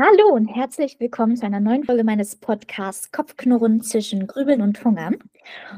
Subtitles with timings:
[0.00, 5.16] Hallo und herzlich willkommen zu einer neuen Folge meines Podcasts Kopfknurren zwischen Grübeln und Hungern.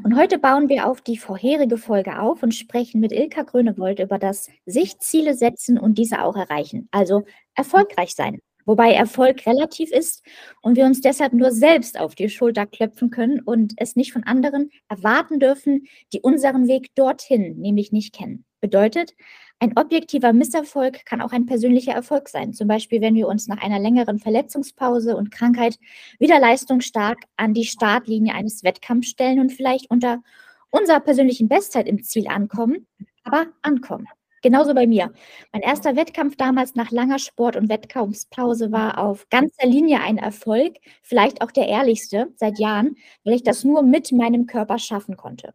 [0.04, 4.18] Und heute bauen wir auf die vorherige Folge auf und sprechen mit Ilka Grönewold über
[4.18, 7.24] das sich Ziele setzen und diese auch erreichen, also
[7.54, 8.40] erfolgreich sein.
[8.66, 10.22] Wobei Erfolg relativ ist
[10.60, 14.24] und wir uns deshalb nur selbst auf die Schulter klopfen können und es nicht von
[14.24, 18.44] anderen erwarten dürfen, die unseren Weg dorthin nämlich nicht kennen.
[18.60, 19.14] Bedeutet,
[19.60, 22.54] ein objektiver Misserfolg kann auch ein persönlicher Erfolg sein.
[22.54, 25.78] Zum Beispiel, wenn wir uns nach einer längeren Verletzungspause und Krankheit
[26.18, 30.22] wieder leistungsstark an die Startlinie eines Wettkampfs stellen und vielleicht unter
[30.70, 32.86] unserer persönlichen Bestzeit im Ziel ankommen,
[33.22, 34.06] aber ankommen.
[34.42, 35.12] Genauso bei mir.
[35.52, 40.76] Mein erster Wettkampf damals nach langer Sport- und Wettkampfspause war auf ganzer Linie ein Erfolg,
[41.02, 45.52] vielleicht auch der ehrlichste seit Jahren, weil ich das nur mit meinem Körper schaffen konnte.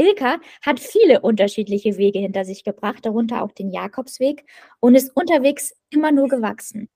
[0.00, 4.46] Ilka hat viele unterschiedliche Wege hinter sich gebracht, darunter auch den Jakobsweg
[4.80, 6.88] und ist unterwegs immer nur gewachsen.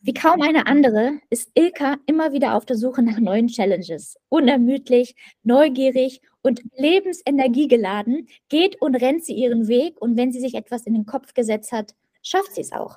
[0.00, 4.16] Wie kaum eine andere ist Ilka immer wieder auf der Suche nach neuen Challenges.
[4.28, 10.84] Unermüdlich, neugierig und lebensenergiegeladen geht und rennt sie ihren Weg und wenn sie sich etwas
[10.84, 12.96] in den Kopf gesetzt hat, schafft sie es auch.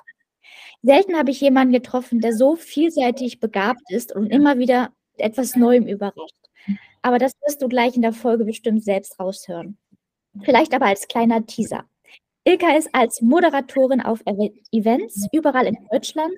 [0.82, 5.86] Selten habe ich jemanden getroffen, der so vielseitig begabt ist und immer wieder etwas Neuem
[5.86, 6.41] überrascht.
[7.02, 9.76] Aber das wirst du gleich in der Folge bestimmt selbst raushören.
[10.44, 11.84] Vielleicht aber als kleiner Teaser.
[12.44, 14.20] Ilka ist als Moderatorin auf
[14.72, 16.34] Events überall in Deutschland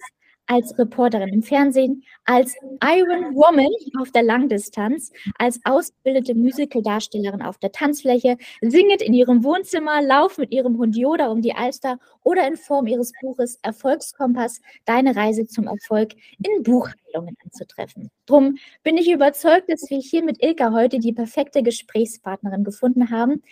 [0.46, 3.66] als Reporterin im Fernsehen, als Iron Woman
[4.00, 10.52] auf der Langdistanz, als ausgebildete Musicaldarstellerin auf der Tanzfläche, singet in ihrem Wohnzimmer, lauft mit
[10.52, 15.68] ihrem Hund Yoda um die Alster oder in Form ihres Buches Erfolgskompass Deine Reise zum
[15.68, 18.10] Erfolg in Buchhandlungen anzutreffen.
[18.26, 23.42] Drum bin ich überzeugt, dass wir hier mit Ilka heute die perfekte Gesprächspartnerin gefunden haben,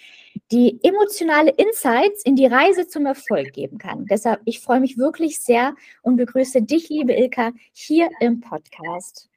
[0.50, 4.06] die emotionale Insights in die Reise zum Erfolg geben kann.
[4.06, 9.28] Deshalb, ich freue mich wirklich sehr und begrüße dich, liebe Ilka, hier im Podcast.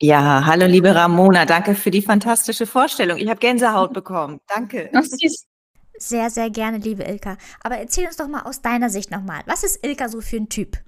[0.00, 3.18] Ja, hallo liebe Ramona, danke für die fantastische Vorstellung.
[3.18, 4.40] Ich habe Gänsehaut bekommen.
[4.46, 4.90] Danke.
[4.94, 5.47] Ach, süß.
[5.98, 7.36] Sehr, sehr gerne, liebe Ilka.
[7.62, 10.48] Aber erzähl uns doch mal aus deiner Sicht nochmal, was ist Ilka so für ein
[10.48, 10.78] Typ?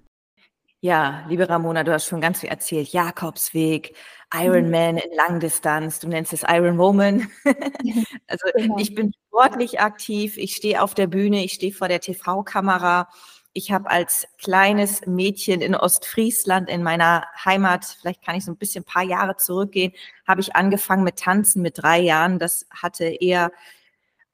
[0.83, 2.89] Ja, liebe Ramona, du hast schon ganz viel erzählt.
[2.89, 3.95] Jakobsweg,
[4.33, 7.29] Ironman in Langdistanz, du nennst es Iron Woman.
[8.29, 8.79] also genau.
[8.79, 13.09] ich bin sportlich aktiv, ich stehe auf der Bühne, ich stehe vor der TV-Kamera.
[13.53, 18.57] Ich habe als kleines Mädchen in Ostfriesland in meiner Heimat, vielleicht kann ich so ein
[18.57, 19.93] bisschen ein paar Jahre zurückgehen,
[20.27, 22.39] habe ich angefangen mit Tanzen mit drei Jahren.
[22.39, 23.51] Das hatte eher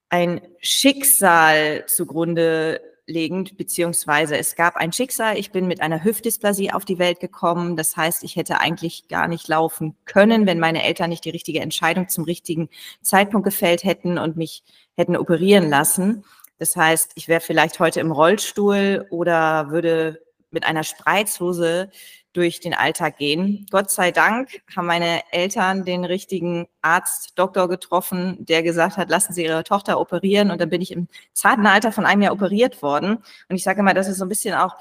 [0.08, 5.38] ein Schicksal zugrunde legend, beziehungsweise es gab ein Schicksal.
[5.38, 7.76] Ich bin mit einer Hüftdysplasie auf die Welt gekommen.
[7.76, 11.60] Das heißt, ich hätte eigentlich gar nicht laufen können, wenn meine Eltern nicht die richtige
[11.60, 12.68] Entscheidung zum richtigen
[13.02, 14.64] Zeitpunkt gefällt hätten und mich
[14.96, 16.24] hätten operieren lassen.
[16.58, 21.90] Das heißt, ich wäre vielleicht heute im Rollstuhl oder würde mit einer Spreizhose
[22.36, 23.66] durch den Alltag gehen.
[23.70, 29.32] Gott sei Dank haben meine Eltern den richtigen Arzt, Doktor getroffen, der gesagt hat, lassen
[29.32, 30.50] Sie Ihre Tochter operieren.
[30.50, 33.16] Und dann bin ich im zarten Alter von einem Jahr operiert worden.
[33.48, 34.76] Und ich sage immer, das ist so ein bisschen auch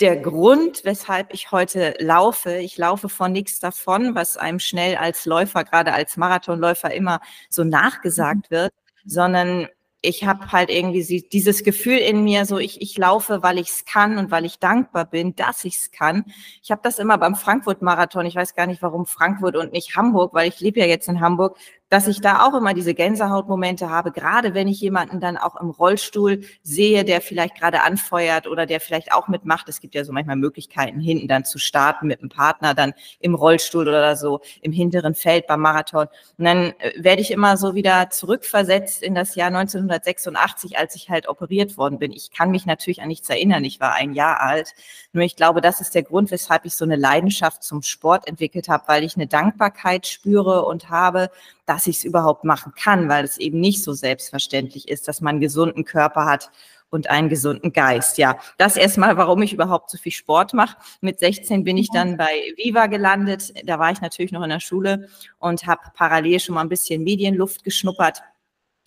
[0.00, 2.56] der Grund, weshalb ich heute laufe.
[2.56, 7.64] Ich laufe von nichts davon, was einem schnell als Läufer, gerade als Marathonläufer immer so
[7.64, 8.54] nachgesagt mhm.
[8.54, 8.72] wird,
[9.04, 9.68] sondern
[10.06, 11.02] ich habe halt irgendwie
[11.32, 14.60] dieses Gefühl in mir, so ich, ich laufe, weil ich es kann und weil ich
[14.60, 16.24] dankbar bin, dass ich es kann.
[16.62, 20.32] Ich habe das immer beim Frankfurt-Marathon, ich weiß gar nicht, warum Frankfurt und nicht Hamburg,
[20.32, 21.58] weil ich lebe ja jetzt in Hamburg,
[21.88, 25.70] dass ich da auch immer diese Gänsehautmomente habe, gerade wenn ich jemanden dann auch im
[25.70, 29.68] Rollstuhl sehe, der vielleicht gerade anfeuert oder der vielleicht auch mitmacht.
[29.68, 33.34] Es gibt ja so manchmal Möglichkeiten, hinten dann zu starten mit einem Partner, dann im
[33.34, 36.08] Rollstuhl oder so im hinteren Feld beim Marathon.
[36.38, 41.08] Und dann äh, werde ich immer so wieder zurückversetzt in das Jahr 1986, als ich
[41.08, 42.12] halt operiert worden bin.
[42.12, 43.64] Ich kann mich natürlich an nichts erinnern.
[43.64, 44.74] Ich war ein Jahr alt.
[45.12, 48.68] Nur ich glaube, das ist der Grund, weshalb ich so eine Leidenschaft zum Sport entwickelt
[48.68, 51.30] habe, weil ich eine Dankbarkeit spüre und habe,
[51.66, 55.34] dass ich es überhaupt machen kann, weil es eben nicht so selbstverständlich ist, dass man
[55.34, 56.50] einen gesunden Körper hat
[56.90, 58.16] und einen gesunden Geist.
[58.18, 60.76] Ja, das erstmal, warum ich überhaupt so viel Sport mache.
[61.00, 63.52] Mit 16 bin ich dann bei Viva gelandet.
[63.64, 65.08] Da war ich natürlich noch in der Schule
[65.38, 68.22] und habe parallel schon mal ein bisschen Medienluft geschnuppert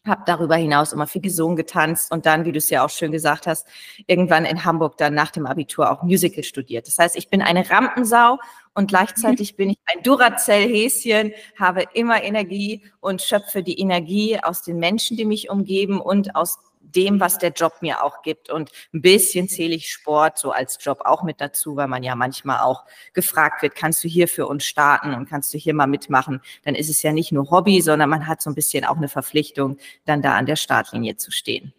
[0.07, 3.11] habe darüber hinaus immer viel gesungen, getanzt und dann, wie du es ja auch schön
[3.11, 3.67] gesagt hast,
[4.07, 6.87] irgendwann in Hamburg dann nach dem Abitur auch Musical studiert.
[6.87, 8.39] Das heißt, ich bin eine Rampensau
[8.73, 14.77] und gleichzeitig bin ich ein Duracell-Häschen, habe immer Energie und schöpfe die Energie aus den
[14.77, 18.49] Menschen, die mich umgeben und aus dem, was der Job mir auch gibt.
[18.49, 22.15] Und ein bisschen zähle ich Sport so als Job auch mit dazu, weil man ja
[22.15, 25.87] manchmal auch gefragt wird, kannst du hier für uns starten und kannst du hier mal
[25.87, 26.41] mitmachen?
[26.63, 29.09] Dann ist es ja nicht nur Hobby, sondern man hat so ein bisschen auch eine
[29.09, 31.73] Verpflichtung, dann da an der Startlinie zu stehen.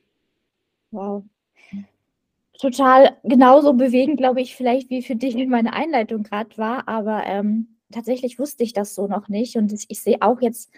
[0.92, 1.22] Wow.
[2.60, 7.78] total genauso bewegend, glaube ich, vielleicht wie für dich meine Einleitung gerade war, aber ähm,
[7.92, 10.70] tatsächlich wusste ich das so noch nicht und ich sehe auch jetzt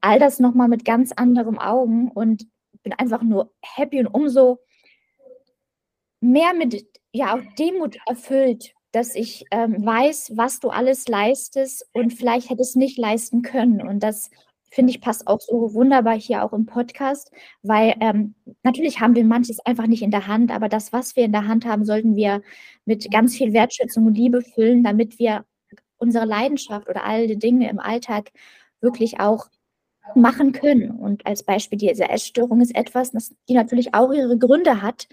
[0.00, 2.46] all das nochmal mit ganz anderen Augen und
[2.84, 4.60] bin einfach nur happy und umso
[6.20, 12.12] mehr mit ja auch Demut erfüllt, dass ich ähm, weiß, was du alles leistest und
[12.12, 13.82] vielleicht hätte es nicht leisten können.
[13.82, 14.30] Und das
[14.70, 17.30] finde ich, passt auch so wunderbar hier auch im Podcast,
[17.62, 21.24] weil ähm, natürlich haben wir manches einfach nicht in der Hand, aber das, was wir
[21.24, 22.42] in der Hand haben, sollten wir
[22.84, 25.44] mit ganz viel Wertschätzung und Liebe füllen, damit wir
[25.98, 28.30] unsere Leidenschaft oder all die Dinge im Alltag
[28.80, 29.46] wirklich auch
[30.14, 30.90] machen können.
[30.90, 35.08] Und als Beispiel diese Essstörung ist etwas, das die natürlich auch ihre Gründe hat,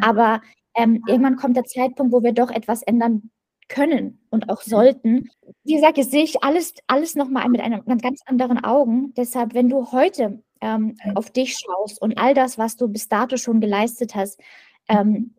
[0.00, 0.40] aber
[0.74, 3.30] ähm, irgendwann kommt der Zeitpunkt, wo wir doch etwas ändern
[3.68, 5.30] können und auch sollten.
[5.64, 9.12] Wie gesagt, jetzt sehe ich alles, alles nochmal mit einem ganz anderen Augen.
[9.16, 13.36] Deshalb, wenn du heute ähm, auf dich schaust und all das, was du bis dato
[13.36, 14.40] schon geleistet hast,
[14.88, 15.34] ähm,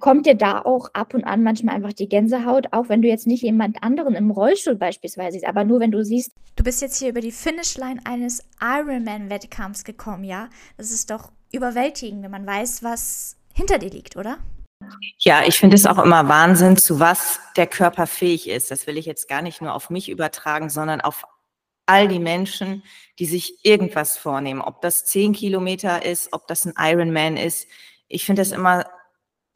[0.00, 3.26] kommt dir da auch ab und an manchmal einfach die Gänsehaut, auch wenn du jetzt
[3.26, 6.32] nicht jemand anderen im Rollstuhl beispielsweise siehst, aber nur wenn du siehst.
[6.56, 10.48] Du bist jetzt hier über die Finishline eines Ironman-Wettkampfs gekommen, ja?
[10.76, 14.38] Das ist doch überwältigend, wenn man weiß, was hinter dir liegt, oder?
[15.18, 18.70] Ja, ich finde es auch immer Wahnsinn, zu was der Körper fähig ist.
[18.70, 21.24] Das will ich jetzt gar nicht nur auf mich übertragen, sondern auf
[21.86, 22.82] all die Menschen,
[23.18, 24.60] die sich irgendwas vornehmen.
[24.60, 27.66] Ob das zehn Kilometer ist, ob das ein Ironman ist.
[28.08, 28.84] Ich finde es immer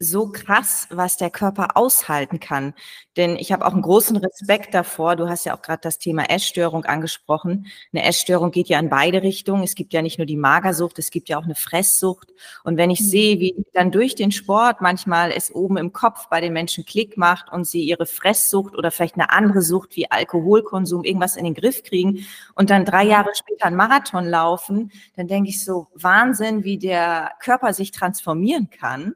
[0.01, 2.73] so krass, was der Körper aushalten kann.
[3.17, 5.17] Denn ich habe auch einen großen Respekt davor.
[5.17, 7.67] Du hast ja auch gerade das Thema Essstörung angesprochen.
[7.91, 9.63] Eine Essstörung geht ja in beide Richtungen.
[9.63, 12.31] Es gibt ja nicht nur die Magersucht, es gibt ja auch eine Fresssucht.
[12.63, 16.39] Und wenn ich sehe, wie dann durch den Sport manchmal es oben im Kopf bei
[16.39, 21.03] den Menschen Klick macht und sie ihre Fresssucht oder vielleicht eine andere Sucht wie Alkoholkonsum
[21.03, 22.25] irgendwas in den Griff kriegen
[22.55, 27.33] und dann drei Jahre später einen Marathon laufen, dann denke ich so, Wahnsinn, wie der
[27.41, 29.13] Körper sich transformieren kann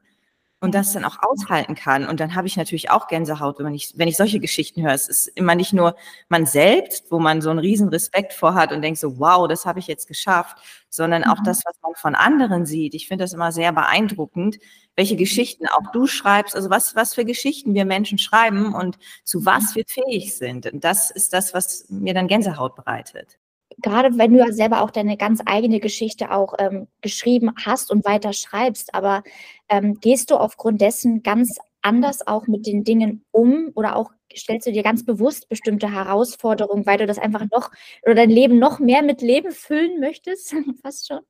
[0.64, 2.08] und das dann auch aushalten kann.
[2.08, 4.94] Und dann habe ich natürlich auch Gänsehaut, wenn ich, wenn ich solche Geschichten höre.
[4.94, 5.94] Es ist immer nicht nur
[6.30, 9.66] man selbst, wo man so einen riesen Respekt vor hat und denkt so, wow, das
[9.66, 10.56] habe ich jetzt geschafft,
[10.88, 11.44] sondern auch mhm.
[11.44, 12.94] das, was man von anderen sieht.
[12.94, 14.58] Ich finde das immer sehr beeindruckend,
[14.96, 19.44] welche Geschichten auch du schreibst, also was, was für Geschichten wir Menschen schreiben und zu
[19.44, 20.72] was wir fähig sind.
[20.72, 23.38] Und das ist das, was mir dann Gänsehaut bereitet
[23.82, 28.04] gerade wenn du ja selber auch deine ganz eigene Geschichte auch ähm, geschrieben hast und
[28.04, 29.22] weiter schreibst, aber
[29.68, 34.66] ähm, gehst du aufgrund dessen ganz anders auch mit den Dingen um oder auch stellst
[34.66, 37.70] du dir ganz bewusst bestimmte Herausforderungen, weil du das einfach noch
[38.02, 40.54] oder dein Leben noch mehr mit Leben füllen möchtest?
[40.82, 41.20] Fast schon.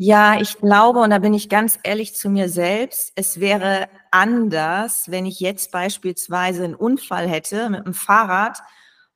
[0.00, 5.10] Ja, ich glaube, und da bin ich ganz ehrlich zu mir selbst, es wäre anders,
[5.10, 8.58] wenn ich jetzt beispielsweise einen Unfall hätte mit dem Fahrrad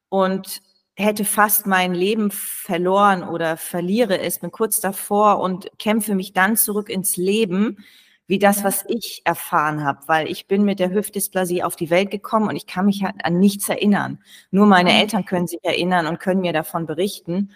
[0.08, 0.60] und
[0.96, 6.56] hätte fast mein Leben verloren oder verliere es, bin kurz davor und kämpfe mich dann
[6.56, 7.78] zurück ins Leben,
[8.26, 12.10] wie das, was ich erfahren habe, weil ich bin mit der Hüftdysplasie auf die Welt
[12.10, 14.20] gekommen und ich kann mich halt an nichts erinnern.
[14.50, 14.92] Nur meine.
[14.92, 17.50] Eltern können sich erinnern und können mir davon berichten.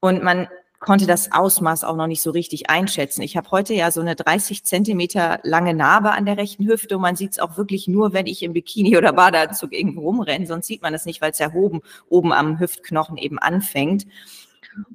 [0.00, 0.48] Und man
[0.82, 3.22] konnte das Ausmaß auch noch nicht so richtig einschätzen.
[3.22, 7.02] Ich habe heute ja so eine 30 Zentimeter lange Narbe an der rechten Hüfte und
[7.02, 10.66] man sieht es auch wirklich nur, wenn ich im Bikini oder Badeanzug irgendwo rumrenne, sonst
[10.66, 14.06] sieht man es nicht, weil es ja oben, oben am Hüftknochen eben anfängt.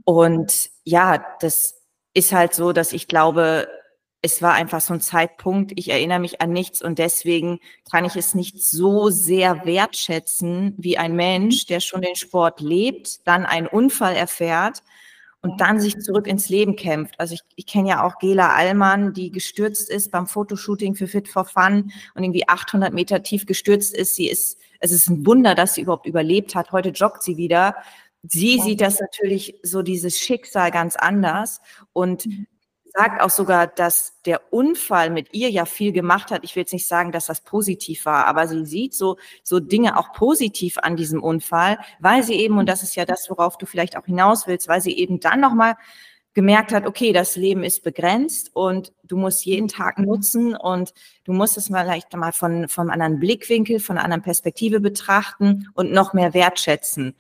[0.04, 1.76] Und ja, das
[2.14, 3.70] ist halt so, dass ich glaube,
[4.22, 8.18] es war einfach so ein Zeitpunkt, ich erinnere mich an nichts und deswegen kann ich
[8.18, 13.68] es nicht so sehr wertschätzen wie ein Mensch, der schon den Sport lebt, dann einen
[13.68, 14.84] Unfall erfährt
[15.42, 17.20] und dann sich zurück ins Leben kämpft.
[17.20, 21.28] Also ich, ich kenne ja auch Gela Allmann, die gestürzt ist beim Fotoshooting für Fit
[21.28, 24.16] for Fun und irgendwie 800 Meter tief gestürzt ist.
[24.16, 26.72] Sie ist, es ist ein Wunder, dass sie überhaupt überlebt hat.
[26.72, 27.76] Heute joggt sie wieder.
[28.24, 31.62] Sie sieht das natürlich so dieses Schicksal ganz anders
[31.94, 32.48] und mhm
[32.98, 36.44] sagt auch sogar, dass der Unfall mit ihr ja viel gemacht hat.
[36.44, 40.00] Ich will jetzt nicht sagen, dass das positiv war, aber sie sieht so, so Dinge
[40.00, 43.68] auch positiv an diesem Unfall, weil sie eben, und das ist ja das, worauf du
[43.68, 45.76] vielleicht auch hinaus willst, weil sie eben dann nochmal
[46.34, 51.34] gemerkt hat, okay, das Leben ist begrenzt und du musst jeden Tag nutzen und du
[51.34, 55.92] musst es vielleicht mal von, von einem anderen Blickwinkel, von einer anderen Perspektive betrachten und
[55.92, 57.16] noch mehr wertschätzen.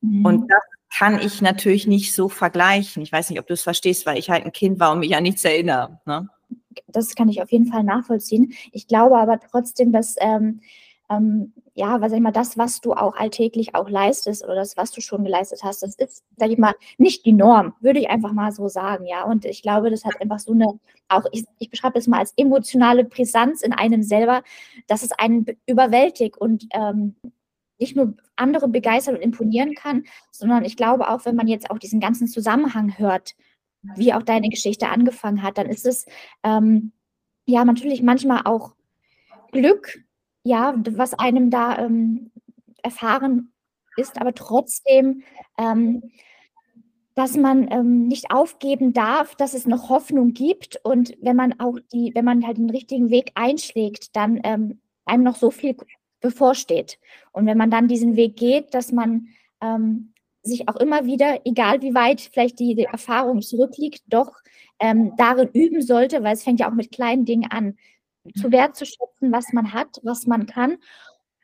[0.00, 0.24] Mhm.
[0.24, 0.62] Und das
[0.96, 3.02] kann ich natürlich nicht so vergleichen.
[3.02, 5.16] Ich weiß nicht, ob du es verstehst, weil ich halt ein Kind war und mich
[5.16, 6.00] an nichts erinnere.
[6.06, 6.28] Ne?
[6.86, 8.52] Das kann ich auf jeden Fall nachvollziehen.
[8.72, 10.60] Ich glaube aber trotzdem, dass ähm,
[11.12, 14.76] ähm, ja, was sag ich mal, das, was du auch alltäglich auch leistest oder das,
[14.76, 18.10] was du schon geleistet hast, das ist, sag ich mal, nicht die Norm, würde ich
[18.10, 19.24] einfach mal so sagen, ja.
[19.24, 22.34] Und ich glaube, das hat einfach so eine, auch ich, ich beschreibe es mal als
[22.36, 24.42] emotionale Brisanz in einem selber,
[24.86, 27.14] dass es einen überwältigt und ähm,
[27.78, 31.78] nicht nur andere begeistern und imponieren kann, sondern ich glaube auch, wenn man jetzt auch
[31.78, 33.34] diesen ganzen Zusammenhang hört,
[33.96, 36.06] wie auch deine Geschichte angefangen hat, dann ist es
[36.44, 36.92] ähm,
[37.46, 38.74] ja natürlich manchmal auch
[39.50, 40.04] Glück,
[40.44, 42.30] ja, was einem da ähm,
[42.82, 43.52] erfahren
[43.96, 45.22] ist, aber trotzdem,
[45.58, 46.12] ähm,
[47.14, 50.80] dass man ähm, nicht aufgeben darf, dass es noch Hoffnung gibt.
[50.82, 55.22] Und wenn man auch die, wenn man halt den richtigen Weg einschlägt, dann ähm, einem
[55.22, 55.76] noch so viel
[56.22, 56.98] bevorsteht.
[57.32, 59.28] Und wenn man dann diesen Weg geht, dass man
[59.60, 64.32] ähm, sich auch immer wieder, egal wie weit vielleicht die, die Erfahrung zurückliegt, doch
[64.80, 67.76] ähm, darin üben sollte, weil es fängt ja auch mit kleinen Dingen an,
[68.36, 70.78] zu wertzuschätzen, was man hat, was man kann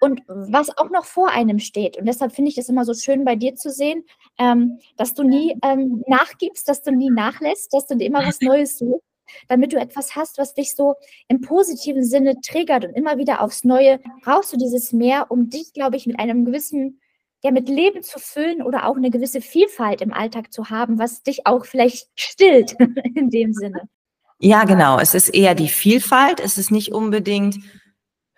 [0.01, 1.97] und was auch noch vor einem steht.
[1.97, 4.05] Und deshalb finde ich es immer so schön bei dir zu sehen,
[4.39, 8.79] ähm, dass du nie ähm, nachgibst, dass du nie nachlässt, dass du immer was Neues
[8.79, 9.08] suchst,
[9.49, 10.95] damit du etwas hast, was dich so
[11.29, 15.73] im positiven Sinne triggert und immer wieder aufs Neue brauchst du dieses Mehr, um dich,
[15.73, 17.01] glaube ich, mit einem gewissen
[17.43, 21.23] ja, mit Leben zu füllen oder auch eine gewisse Vielfalt im Alltag zu haben, was
[21.23, 22.75] dich auch vielleicht stillt
[23.15, 23.89] in dem Sinne.
[24.41, 24.99] Ja, genau.
[24.99, 26.41] Es ist eher die Vielfalt.
[26.41, 27.59] Es ist nicht unbedingt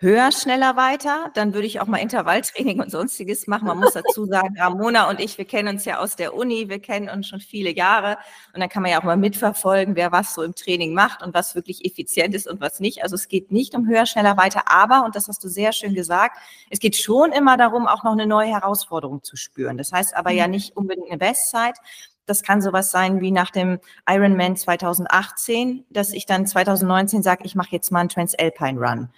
[0.01, 1.29] höher, schneller, weiter.
[1.35, 3.67] Dann würde ich auch mal Intervalltraining und sonstiges machen.
[3.67, 6.79] Man muss dazu sagen, Ramona und ich, wir kennen uns ja aus der Uni, wir
[6.79, 8.17] kennen uns schon viele Jahre.
[8.53, 11.35] Und dann kann man ja auch mal mitverfolgen, wer was so im Training macht und
[11.35, 13.03] was wirklich effizient ist und was nicht.
[13.03, 14.63] Also es geht nicht um höher, schneller, weiter.
[14.65, 16.37] Aber, und das hast du sehr schön gesagt,
[16.71, 19.77] es geht schon immer darum, auch noch eine neue Herausforderung zu spüren.
[19.77, 20.51] Das heißt aber ja mhm.
[20.51, 21.77] nicht unbedingt eine Bestzeit,
[22.25, 27.55] das kann sowas sein wie nach dem Ironman 2018, dass ich dann 2019 sage, ich
[27.55, 29.09] mache jetzt mal einen Transalpine Run.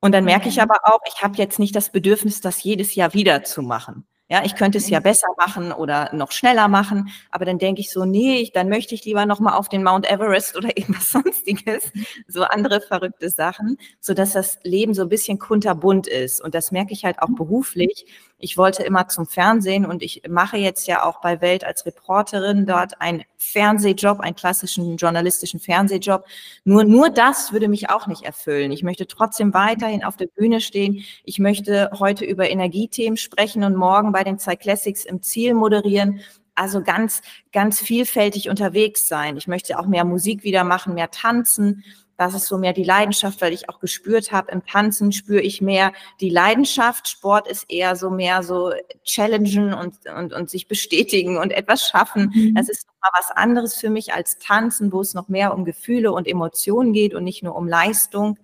[0.00, 0.62] Und dann merke ich mhm.
[0.62, 4.06] aber auch, ich habe jetzt nicht das Bedürfnis, das jedes Jahr wieder zu machen.
[4.30, 5.04] Ja, ich könnte es ja mhm.
[5.04, 8.94] besser machen oder noch schneller machen, aber dann denke ich so, nee, ich, dann möchte
[8.94, 11.90] ich lieber noch mal auf den Mount Everest oder irgendwas sonstiges,
[12.26, 16.72] so andere verrückte Sachen, so dass das Leben so ein bisschen kunterbunt ist und das
[16.72, 17.36] merke ich halt auch mhm.
[17.36, 18.04] beruflich.
[18.40, 22.66] Ich wollte immer zum Fernsehen und ich mache jetzt ja auch bei Welt als Reporterin
[22.66, 26.24] dort einen Fernsehjob, einen klassischen journalistischen Fernsehjob.
[26.62, 28.70] Nur, nur das würde mich auch nicht erfüllen.
[28.70, 31.04] Ich möchte trotzdem weiterhin auf der Bühne stehen.
[31.24, 36.20] Ich möchte heute über Energiethemen sprechen und morgen bei den Cyclassics im Ziel moderieren.
[36.54, 39.36] Also ganz, ganz vielfältig unterwegs sein.
[39.36, 41.82] Ich möchte auch mehr Musik wieder machen, mehr tanzen.
[42.18, 45.60] Das ist so mehr die Leidenschaft, weil ich auch gespürt habe, im Tanzen spüre ich
[45.60, 47.08] mehr die Leidenschaft.
[47.08, 48.72] Sport ist eher so mehr so
[49.04, 52.32] challengen und, und, und sich bestätigen und etwas schaffen.
[52.34, 52.56] Mhm.
[52.56, 56.10] Das ist nochmal was anderes für mich als Tanzen, wo es noch mehr um Gefühle
[56.10, 58.36] und Emotionen geht und nicht nur um Leistung.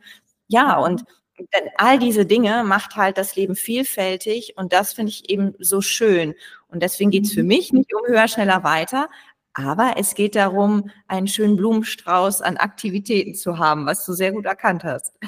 [0.47, 1.05] Ja, und
[1.37, 5.81] denn all diese Dinge macht halt das Leben vielfältig und das finde ich eben so
[5.81, 6.37] schön.
[6.69, 7.49] Und deswegen geht es für mhm.
[7.49, 9.09] mich nicht um höher, schneller, weiter,
[9.55, 14.45] aber es geht darum, einen schönen Blumenstrauß an Aktivitäten zu haben, was du sehr gut
[14.45, 15.19] erkannt hast.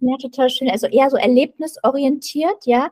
[0.00, 0.70] Ja, total schön.
[0.70, 2.90] Also eher so erlebnisorientiert, ja.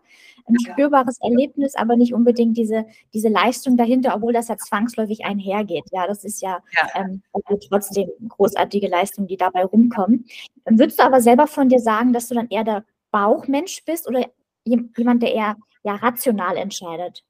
[0.49, 0.73] Ein ja.
[0.73, 5.85] spürbares Erlebnis, aber nicht unbedingt diese, diese Leistung dahinter, obwohl das ja zwangsläufig einhergeht.
[5.93, 6.89] Ja, das ist ja, ja.
[6.95, 7.23] Ähm,
[7.69, 10.27] trotzdem großartige Leistungen, die dabei rumkommen.
[10.65, 14.25] Würdest du aber selber von dir sagen, dass du dann eher der Bauchmensch bist oder
[14.65, 17.25] jemand, der eher ja, rational entscheidet?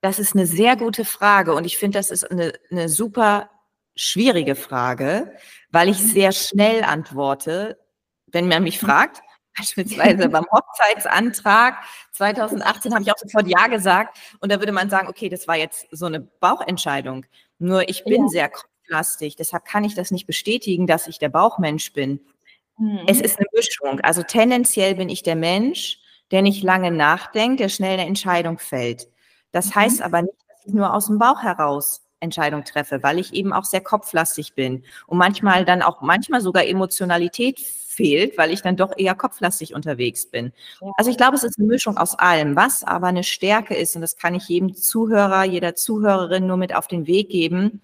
[0.00, 3.50] Das ist eine sehr gute Frage und ich finde, das ist eine, eine super
[3.96, 5.32] schwierige Frage,
[5.70, 6.06] weil ich mhm.
[6.08, 7.78] sehr schnell antworte,
[8.26, 9.20] wenn man mich fragt.
[9.58, 11.78] Beispielsweise beim Hochzeitsantrag
[12.12, 15.56] 2018 habe ich auch sofort Ja gesagt und da würde man sagen, okay, das war
[15.56, 17.26] jetzt so eine Bauchentscheidung.
[17.58, 18.28] Nur ich bin ja.
[18.28, 22.20] sehr kopflastig, deshalb kann ich das nicht bestätigen, dass ich der Bauchmensch bin.
[22.78, 23.00] Mhm.
[23.08, 24.00] Es ist eine Mischung.
[24.02, 25.98] Also tendenziell bin ich der Mensch,
[26.30, 29.08] der nicht lange nachdenkt, der schnell eine Entscheidung fällt.
[29.52, 29.74] Das mhm.
[29.76, 33.52] heißt aber nicht, dass ich nur aus dem Bauch heraus Entscheidung treffe, weil ich eben
[33.52, 38.76] auch sehr kopflastig bin und manchmal dann auch manchmal sogar Emotionalität fehlt, weil ich dann
[38.76, 40.52] doch eher kopflastig unterwegs bin.
[40.96, 42.54] Also ich glaube, es ist eine Mischung aus allem.
[42.56, 46.74] Was aber eine Stärke ist, und das kann ich jedem Zuhörer, jeder Zuhörerin nur mit
[46.74, 47.82] auf den Weg geben,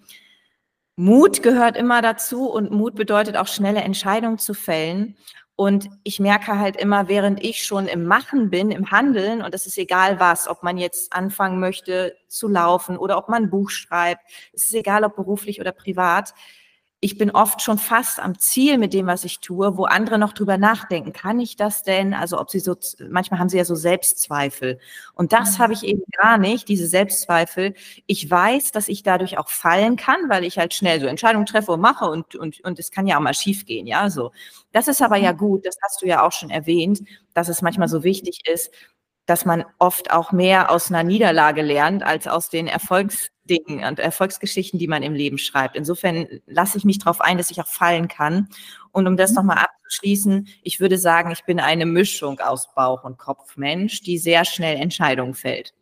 [0.97, 5.17] Mut gehört immer dazu und Mut bedeutet auch schnelle Entscheidungen zu fällen.
[5.57, 9.65] Und ich merke halt immer, während ich schon im Machen bin, im Handeln, und das
[9.65, 13.69] ist egal was, ob man jetzt anfangen möchte zu laufen oder ob man ein Buch
[13.69, 14.21] schreibt,
[14.51, 16.33] es ist egal, ob beruflich oder privat,
[17.05, 20.33] ich bin oft schon fast am Ziel mit dem, was ich tue, wo andere noch
[20.33, 21.13] drüber nachdenken.
[21.13, 22.15] Kann ich das denn?
[22.15, 22.75] Also ob sie so,
[23.07, 24.79] manchmal haben sie ja so Selbstzweifel.
[25.13, 25.61] Und das mhm.
[25.61, 27.75] habe ich eben gar nicht, diese Selbstzweifel.
[28.07, 31.73] Ich weiß, dass ich dadurch auch fallen kann, weil ich halt schnell so Entscheidungen treffe
[31.73, 34.31] und mache und, und, und es kann ja auch mal schief gehen, ja, so.
[34.71, 35.37] Das ist aber ja mhm.
[35.37, 37.01] gut, das hast du ja auch schon erwähnt,
[37.35, 38.71] dass es manchmal so wichtig ist,
[39.25, 44.79] dass man oft auch mehr aus einer Niederlage lernt als aus den Erfolgsdingen und Erfolgsgeschichten,
[44.79, 45.75] die man im Leben schreibt.
[45.75, 48.47] Insofern lasse ich mich darauf ein, dass ich auch fallen kann.
[48.91, 53.17] Und um das nochmal abzuschließen, ich würde sagen, ich bin eine Mischung aus Bauch- und
[53.17, 55.73] Kopfmensch, die sehr schnell Entscheidungen fällt.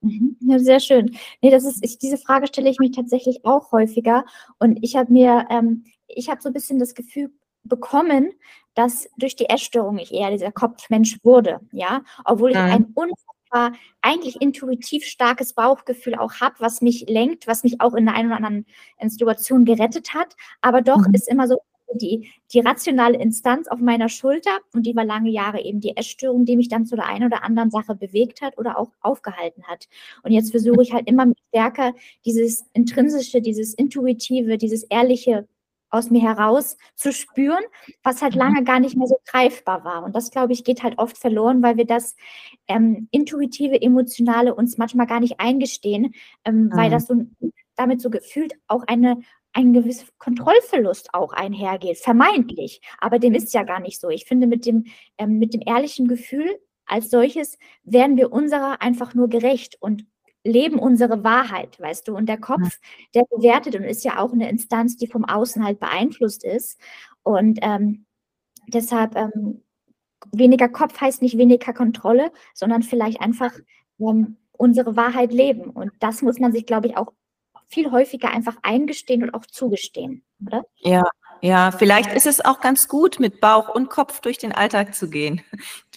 [0.00, 0.36] Mhm.
[0.40, 1.16] Ja, sehr schön.
[1.42, 4.24] Nee, das ist, ich, diese Frage stelle ich mich tatsächlich auch häufiger.
[4.58, 7.30] Und ich habe mir, ähm, ich habe so ein bisschen das Gefühl,
[7.68, 8.32] bekommen,
[8.74, 12.62] dass durch die Essstörung ich eher dieser Kopfmensch wurde, ja, obwohl ich mhm.
[12.62, 13.72] ein unfassbar
[14.02, 18.28] eigentlich intuitiv starkes Bauchgefühl auch habe, was mich lenkt, was mich auch in der einen
[18.28, 18.66] oder anderen
[19.06, 21.14] Situation gerettet hat, aber doch mhm.
[21.14, 21.58] ist immer so
[21.94, 26.44] die, die rationale Instanz auf meiner Schulter und die war lange Jahre eben die Essstörung,
[26.44, 29.88] die mich dann zu der einen oder anderen Sache bewegt hat oder auch aufgehalten hat.
[30.22, 31.94] Und jetzt versuche ich halt immer stärker
[32.24, 35.48] dieses intrinsische, dieses intuitive, dieses ehrliche
[35.90, 37.62] aus mir heraus zu spüren,
[38.02, 38.40] was halt mhm.
[38.40, 40.04] lange gar nicht mehr so greifbar war.
[40.04, 42.16] Und das, glaube ich, geht halt oft verloren, weil wir das
[42.66, 46.14] ähm, intuitive, emotionale uns manchmal gar nicht eingestehen,
[46.44, 46.76] ähm, mhm.
[46.76, 47.14] weil das so
[47.76, 49.18] damit so gefühlt auch eine
[49.54, 52.80] ein gewisser Kontrollverlust auch einhergeht, vermeintlich.
[52.98, 54.08] Aber dem ist ja gar nicht so.
[54.08, 54.84] Ich finde, mit dem,
[55.16, 60.06] ähm, mit dem ehrlichen Gefühl als solches werden wir unserer einfach nur gerecht und
[60.48, 62.16] leben unsere Wahrheit, weißt du.
[62.16, 62.80] Und der Kopf,
[63.14, 66.80] der bewertet und ist ja auch eine Instanz, die vom Außen halt beeinflusst ist.
[67.22, 68.06] Und ähm,
[68.66, 69.62] deshalb ähm,
[70.32, 73.52] weniger Kopf heißt nicht weniger Kontrolle, sondern vielleicht einfach
[74.00, 75.70] ähm, unsere Wahrheit leben.
[75.70, 77.12] Und das muss man sich, glaube ich, auch
[77.68, 80.64] viel häufiger einfach eingestehen und auch zugestehen, oder?
[80.78, 81.04] Ja,
[81.40, 85.08] ja, vielleicht ist es auch ganz gut, mit Bauch und Kopf durch den Alltag zu
[85.08, 85.42] gehen.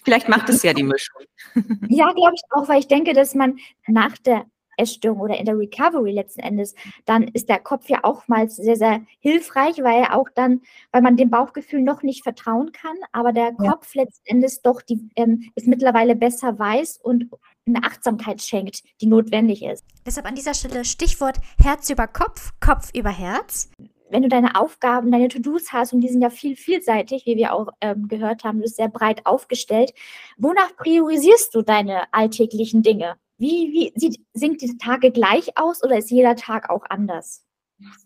[0.04, 1.22] Vielleicht macht es ja die Mischung.
[1.88, 5.58] Ja, glaube ich auch, weil ich denke, dass man nach der Essstörung oder in der
[5.58, 10.16] Recovery letzten Endes, dann ist der Kopf ja auch mal sehr, sehr hilfreich, weil er
[10.16, 13.72] auch dann, weil man dem Bauchgefühl noch nicht vertrauen kann, aber der ja.
[13.72, 17.28] Kopf letzten Endes doch die, ähm, es mittlerweile besser weiß und
[17.66, 19.84] eine Achtsamkeit schenkt, die notwendig ist.
[20.04, 23.70] Deshalb an dieser Stelle Stichwort Herz über Kopf, Kopf über Herz.
[24.12, 27.54] Wenn du deine Aufgaben, deine To-Dos hast, und die sind ja viel vielseitig, wie wir
[27.54, 29.94] auch ähm, gehört haben, du bist sehr breit aufgestellt,
[30.36, 33.16] wonach priorisierst du deine alltäglichen Dinge?
[33.38, 37.46] Wie, wie sieht, sehen diese Tage gleich aus oder ist jeder Tag auch anders?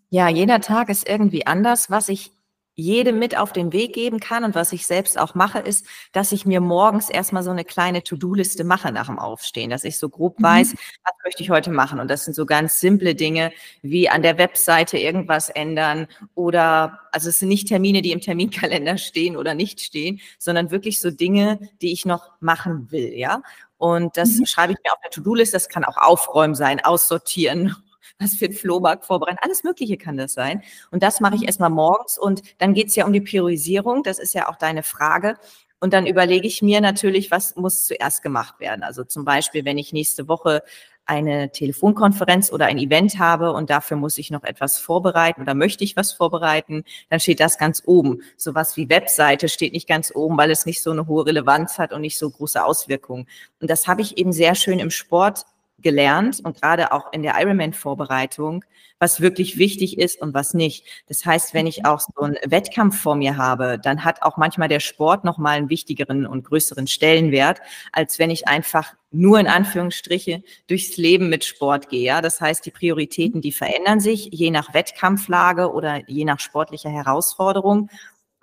[0.09, 1.91] Ja, jeder Tag ist irgendwie anders.
[1.91, 2.31] Was ich
[2.77, 6.31] jedem mit auf den Weg geben kann und was ich selbst auch mache, ist, dass
[6.31, 10.11] ich mir morgens erstmal so eine kleine To-Do-Liste mache nach dem Aufstehen, dass ich so
[10.11, 10.45] grob mhm.
[10.45, 11.99] weiß, was möchte ich heute machen.
[11.99, 17.31] Und das sind so ganz simple Dinge wie an der Webseite irgendwas ändern oder, also
[17.31, 21.59] es sind nicht Termine, die im Terminkalender stehen oder nicht stehen, sondern wirklich so Dinge,
[21.81, 23.43] die ich noch machen will, ja.
[23.79, 24.47] Und das mhm.
[24.47, 25.53] schreibe ich mir auf der To-Do-List.
[25.53, 27.77] Das kann auch Aufräumen sein, aussortieren
[28.19, 29.39] was für ein Flohmarkt vorbereiten.
[29.43, 30.63] Alles Mögliche kann das sein.
[30.91, 31.49] Und das mache ich mhm.
[31.49, 32.19] erstmal morgens.
[32.19, 34.03] Und dann geht es ja um die Priorisierung.
[34.03, 35.37] Das ist ja auch deine Frage.
[35.79, 38.83] Und dann überlege ich mir natürlich, was muss zuerst gemacht werden.
[38.83, 40.63] Also zum Beispiel, wenn ich nächste Woche
[41.05, 45.85] eine Telefonkonferenz oder ein Event habe und dafür muss ich noch etwas vorbereiten oder möchte
[45.85, 48.23] ich was vorbereiten, dann steht das ganz oben.
[48.37, 51.93] Sowas wie Webseite steht nicht ganz oben, weil es nicht so eine hohe Relevanz hat
[51.93, 53.29] und nicht so große Auswirkungen.
[53.61, 55.45] Und das habe ich eben sehr schön im Sport
[55.79, 58.65] gelernt und gerade auch in der Ironman-Vorbereitung,
[58.99, 60.87] was wirklich wichtig ist und was nicht.
[61.07, 64.69] Das heißt, wenn ich auch so einen Wettkampf vor mir habe, dann hat auch manchmal
[64.69, 67.61] der Sport nochmal einen wichtigeren und größeren Stellenwert,
[67.93, 72.05] als wenn ich einfach nur in Anführungsstriche durchs Leben mit Sport gehe.
[72.05, 72.23] Ja?
[72.23, 77.91] Das heißt, die Prioritäten, die verändern sich je nach Wettkampflage oder je nach sportlicher Herausforderung.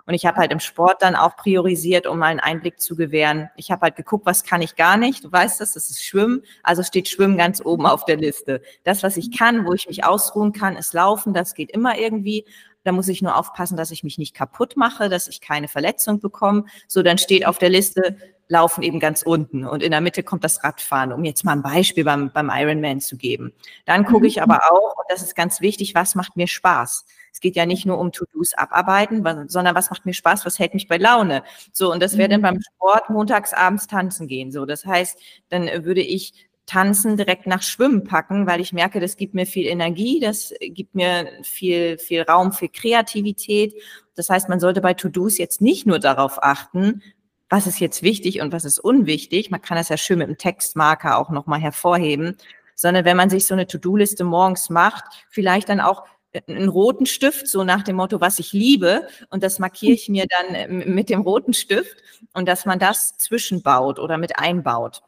[0.06, 3.48] Und ich habe halt im Sport dann auch priorisiert, um mal einen Einblick zu gewähren.
[3.56, 5.24] Ich habe halt geguckt, was kann ich gar nicht.
[5.24, 6.42] Du weißt das, das ist Schwimmen.
[6.62, 8.60] Also steht Schwimmen ganz oben auf der Liste.
[8.82, 11.32] Das, was ich kann, wo ich mich ausruhen kann, ist Laufen.
[11.32, 12.44] Das geht immer irgendwie.
[12.82, 16.20] Da muss ich nur aufpassen, dass ich mich nicht kaputt mache, dass ich keine Verletzung
[16.20, 16.66] bekomme.
[16.86, 18.16] So, dann steht auf der Liste
[18.48, 21.62] Laufen eben ganz unten und in der Mitte kommt das Radfahren, um jetzt mal ein
[21.62, 23.52] Beispiel beim, beim Ironman zu geben.
[23.86, 27.06] Dann gucke ich aber auch, und das ist ganz wichtig, was macht mir Spaß?
[27.32, 30.74] Es geht ja nicht nur um To-Dos abarbeiten, sondern was macht mir Spaß, was hält
[30.74, 31.42] mich bei Laune.
[31.72, 32.44] So, und das wäre dann mhm.
[32.44, 34.52] beim Sport montags abends tanzen gehen.
[34.52, 39.16] So, das heißt, dann würde ich Tanzen direkt nach Schwimmen packen, weil ich merke, das
[39.16, 43.74] gibt mir viel Energie, das gibt mir viel, viel Raum für Kreativität.
[44.14, 47.02] Das heißt, man sollte bei To-Dos jetzt nicht nur darauf achten,
[47.48, 49.50] was ist jetzt wichtig und was ist unwichtig.
[49.50, 52.36] Man kann das ja schön mit einem Textmarker auch nochmal hervorheben,
[52.74, 56.04] sondern wenn man sich so eine To-Do-Liste morgens macht, vielleicht dann auch
[56.48, 60.26] einen roten Stift, so nach dem Motto, was ich liebe, und das markiere ich mir
[60.26, 61.96] dann äh, mit dem roten Stift
[62.32, 65.02] und dass man das zwischenbaut oder mit einbaut.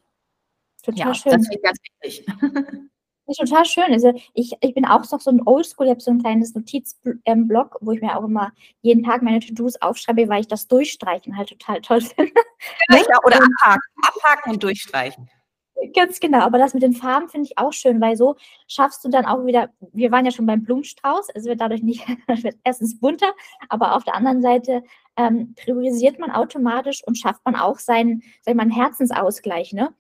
[0.85, 1.33] Total ja, schön.
[1.33, 2.27] Das finde ich ganz wichtig.
[3.27, 3.93] Das ist total schön.
[3.93, 7.51] Also ich, ich bin auch so ein Oldschool, ich habe so ein kleines Notizblock, ähm,
[7.81, 11.49] wo ich mir auch immer jeden Tag meine To-Dos aufschreibe, weil ich das Durchstreichen halt
[11.49, 12.33] total toll finde.
[12.89, 15.29] Genau, oder abhaken, abhaken und durchstreichen.
[15.95, 18.37] Ganz genau, aber das mit den Farben finde ich auch schön, weil so
[18.67, 22.07] schaffst du dann auch wieder, wir waren ja schon beim Blumenstrauß, es wird dadurch nicht,
[22.29, 23.33] wird erstens bunter,
[23.69, 24.85] aber auf der anderen Seite
[25.17, 29.95] ähm, priorisiert man automatisch und schafft man auch seinen, seinen Herzensausgleich, ne?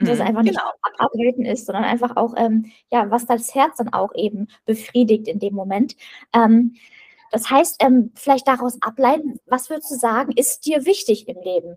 [0.00, 0.72] Dass es mhm, einfach nicht genau.
[0.82, 5.38] abarbeiten ist, sondern einfach auch, ähm, ja, was das Herz dann auch eben befriedigt in
[5.38, 5.96] dem Moment.
[6.34, 6.74] Ähm,
[7.32, 11.76] Das heißt, ähm, vielleicht daraus ableiten, was würdest du sagen, ist dir wichtig im Leben?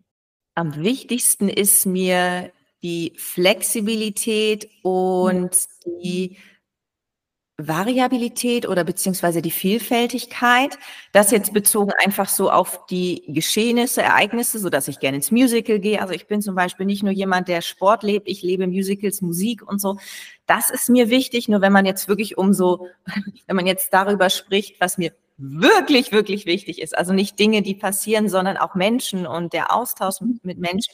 [0.56, 5.52] Am wichtigsten ist mir die Flexibilität und
[5.86, 6.38] die
[7.58, 10.80] Variabilität oder beziehungsweise die Vielfältigkeit.
[11.12, 15.80] Das jetzt bezogen einfach so auf die Geschehnisse, Ereignisse, so dass ich gerne ins Musical
[15.80, 16.02] gehe.
[16.02, 19.62] Also ich bin zum Beispiel nicht nur jemand, der Sport lebt, ich lebe Musicals, Musik
[19.62, 19.98] und so.
[20.48, 21.48] Das ist mir wichtig.
[21.48, 22.88] Nur wenn man jetzt wirklich um so,
[23.48, 27.76] wenn man jetzt darüber spricht, was mir wirklich, wirklich wichtig ist, also nicht Dinge, die
[27.76, 30.94] passieren, sondern auch Menschen und der Austausch mit Menschen,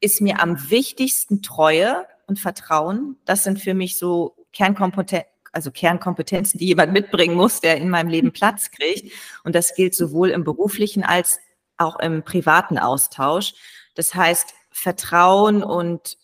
[0.00, 3.16] ist mir am wichtigsten Treue und Vertrauen.
[3.24, 8.06] Das sind für mich so Kernkompetenzen also Kernkompetenzen, die jemand mitbringen muss, der in meinem
[8.06, 9.12] Leben Platz kriegt.
[9.42, 11.40] Und das gilt sowohl im beruflichen als
[11.76, 13.54] auch im privaten Austausch.
[13.96, 16.16] Das heißt, Vertrauen und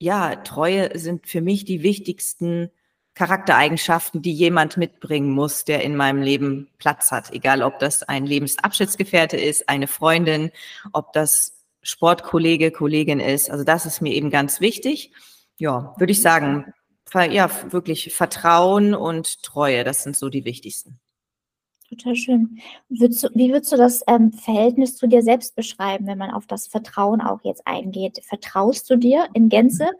[0.00, 2.72] ja, Treue sind für mich die wichtigsten
[3.14, 7.30] Charaktereigenschaften, die jemand mitbringen muss, der in meinem Leben Platz hat.
[7.30, 10.50] Egal, ob das ein Lebensabschnittsgefährte ist, eine Freundin,
[10.92, 13.52] ob das Sportkollege, Kollegin ist.
[13.52, 15.12] Also das ist mir eben ganz wichtig.
[15.58, 16.74] Ja, würde ich sagen,
[17.14, 20.98] ja, wirklich Vertrauen und Treue, das sind so die wichtigsten.
[21.88, 22.58] Total schön.
[22.88, 26.46] Würdest du, wie würdest du das ähm, Verhältnis zu dir selbst beschreiben, wenn man auf
[26.46, 28.20] das Vertrauen auch jetzt eingeht?
[28.24, 29.90] Vertraust du dir in Gänze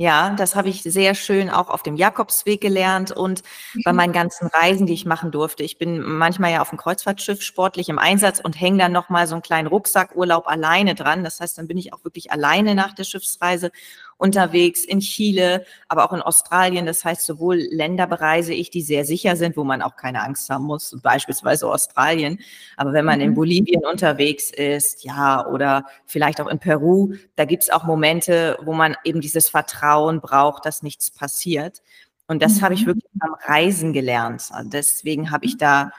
[0.00, 3.42] ja, das habe ich sehr schön auch auf dem Jakobsweg gelernt und
[3.84, 3.96] bei mhm.
[3.96, 5.64] meinen ganzen Reisen, die ich machen durfte.
[5.64, 9.34] Ich bin manchmal ja auf dem Kreuzfahrtschiff sportlich im Einsatz und hänge dann nochmal so
[9.34, 11.24] einen kleinen Rucksackurlaub alleine dran.
[11.24, 13.72] Das heißt, dann bin ich auch wirklich alleine nach der Schiffsreise
[14.18, 16.84] unterwegs in Chile, aber auch in Australien.
[16.84, 20.50] Das heißt, sowohl Länder bereise ich, die sehr sicher sind, wo man auch keine Angst
[20.50, 22.40] haben muss, beispielsweise Australien.
[22.76, 23.34] Aber wenn man in mhm.
[23.36, 28.72] Bolivien unterwegs ist, ja, oder vielleicht auch in Peru, da gibt es auch Momente, wo
[28.72, 31.80] man eben dieses Vertrauen braucht, dass nichts passiert.
[32.26, 32.62] Und das mhm.
[32.62, 32.86] habe ich mhm.
[32.88, 34.48] wirklich beim Reisen gelernt.
[34.50, 35.92] Also deswegen habe ich da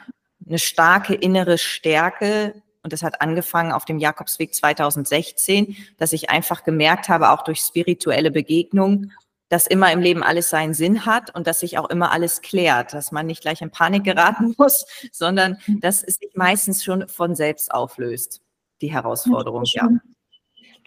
[0.46, 6.63] eine starke innere Stärke, und das hat angefangen auf dem Jakobsweg 2016, dass ich einfach
[6.63, 9.12] gemerkt habe, auch durch spirituelle Begegnungen,
[9.47, 12.95] dass immer im Leben alles seinen Sinn hat und dass sich auch immer alles klärt,
[12.95, 17.36] dass man nicht gleich in Panik geraten muss, sondern dass es sich meistens schon von
[17.36, 18.41] selbst auflöst,
[18.82, 19.88] die Herausforderung, ja.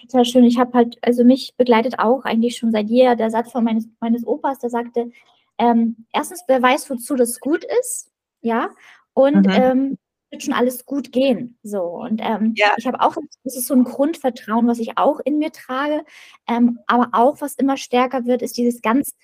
[0.00, 0.42] Total schön.
[0.42, 3.86] Ich habe halt, also mich begleitet auch eigentlich schon seit jeher der Satz von meines,
[4.00, 5.12] meines Opas, der sagte,
[5.58, 8.10] ähm, erstens, wer weiß, wozu das gut ist,
[8.40, 8.70] ja,
[9.14, 9.52] und mhm.
[9.52, 9.98] ähm,
[10.33, 11.59] wird schon alles gut gehen.
[11.62, 11.83] So.
[11.83, 12.75] Und ähm, ja.
[12.77, 13.14] ich habe auch,
[13.45, 16.05] das ist so ein Grundvertrauen, was ich auch in mir trage.
[16.49, 19.14] Ähm, aber auch, was immer stärker wird, ist dieses ganz,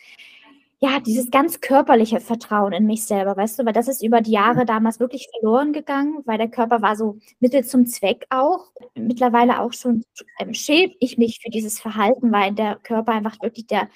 [0.81, 4.31] ja, dieses ganz körperliche Vertrauen in mich selber, weißt du, weil das ist über die
[4.31, 8.67] Jahre damals wirklich verloren gegangen, weil der Körper war so Mittel zum Zweck auch.
[8.95, 10.05] Mittlerweile auch schon
[10.39, 13.89] ähm, schäme ich mich für dieses Verhalten, weil der Körper einfach wirklich der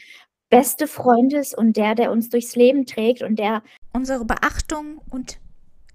[0.51, 5.38] beste Freund ist und der, der uns durchs Leben trägt und der unsere Beachtung und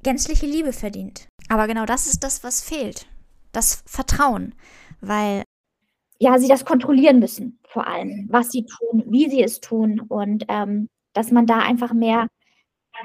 [0.07, 1.27] gänzliche Liebe verdient.
[1.49, 3.07] Aber genau das ist das, was fehlt.
[3.51, 4.55] Das Vertrauen.
[5.01, 5.43] Weil.
[6.17, 10.45] Ja, sie das kontrollieren müssen, vor allem, was sie tun, wie sie es tun und
[10.47, 12.27] ähm, dass man da einfach mehr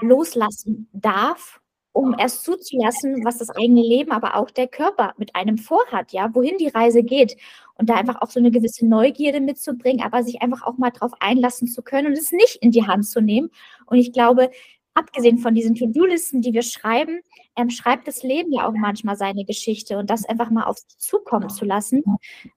[0.00, 1.60] loslassen darf,
[1.90, 6.32] um erst zuzulassen, was das eigene Leben, aber auch der Körper mit einem vorhat, ja,
[6.34, 7.36] wohin die Reise geht
[7.74, 11.12] und da einfach auch so eine gewisse Neugierde mitzubringen, aber sich einfach auch mal drauf
[11.18, 13.50] einlassen zu können und es nicht in die Hand zu nehmen.
[13.86, 14.50] Und ich glaube,
[14.94, 17.20] abgesehen von diesen To-Do-Listen, die wir schreiben,
[17.57, 20.98] ähm, schreibt das Leben ja auch manchmal seine Geschichte und das einfach mal auf sich
[20.98, 22.02] zukommen zu lassen.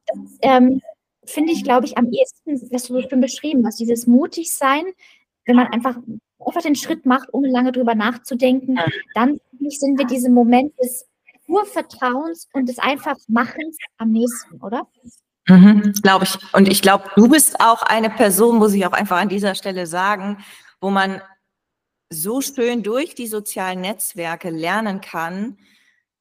[0.08, 0.82] Das ähm,
[1.26, 4.84] finde ich, glaube ich, am ehesten, was du schon beschrieben hast, dieses mutig sein,
[5.45, 5.98] wenn man einfach,
[6.39, 8.80] einfach den Schritt macht, ohne lange drüber nachzudenken,
[9.13, 11.08] dann sind wir diesem Moment des
[11.48, 14.88] Urvertrauens und des einfach Machens am nächsten, oder?
[15.48, 16.38] Mhm, glaube ich.
[16.54, 19.86] Und ich glaube, du bist auch eine Person, muss ich auch einfach an dieser Stelle
[19.86, 20.43] sagen,
[20.82, 21.21] wo man
[22.10, 25.58] so schön durch die sozialen Netzwerke lernen kann,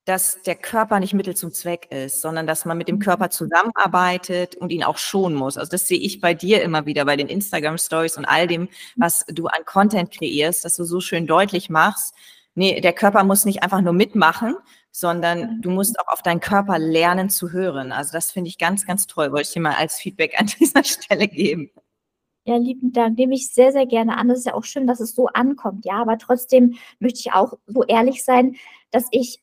[0.05, 3.31] dass der Körper nicht Mittel zum Zweck ist, sondern dass man mit dem Körper mhm.
[3.31, 5.57] zusammenarbeitet und ihn auch schonen muss.
[5.57, 8.69] Also das sehe ich bei dir immer wieder bei den Instagram Stories und all dem,
[8.97, 12.15] was du an Content kreierst, dass du so schön deutlich machst.
[12.55, 14.57] Nee, der Körper muss nicht einfach nur mitmachen,
[14.91, 17.91] sondern du musst auch auf deinen Körper lernen zu hören.
[17.91, 19.33] Also das finde ich ganz, ganz toll.
[19.33, 21.71] Wollte ich dir mal als Feedback an dieser Stelle geben.
[22.47, 23.17] Ja, lieben Dank.
[23.17, 24.29] Nehme ich sehr, sehr gerne an.
[24.29, 25.95] Das ist ja auch schön, dass es so ankommt, ja.
[26.03, 28.57] Aber trotzdem möchte ich auch so ehrlich sein,
[28.91, 29.41] dass ich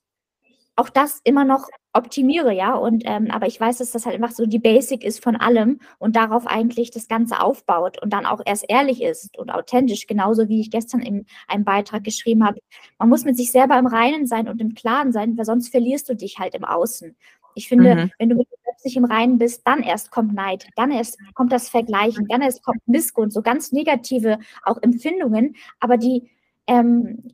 [0.77, 2.75] auch das immer noch optimiere, ja.
[2.75, 5.79] Und ähm, aber ich weiß, dass das halt einfach so die Basic ist von allem
[5.99, 10.49] und darauf eigentlich das Ganze aufbaut und dann auch erst ehrlich ist und authentisch, genauso
[10.49, 12.59] wie ich gestern in einem Beitrag geschrieben habe.
[12.99, 16.09] Man muss mit sich selber im Reinen sein und im Klaren sein, weil sonst verlierst
[16.09, 17.15] du dich halt im Außen.
[17.55, 18.11] Ich finde, mhm.
[18.19, 21.17] wenn du mit dir selbst nicht im Reinen bist, dann erst kommt Neid, dann erst
[21.33, 26.29] kommt das Vergleichen, dann erst kommt Missgunst, so ganz negative auch Empfindungen, aber die,
[26.67, 27.31] ähm,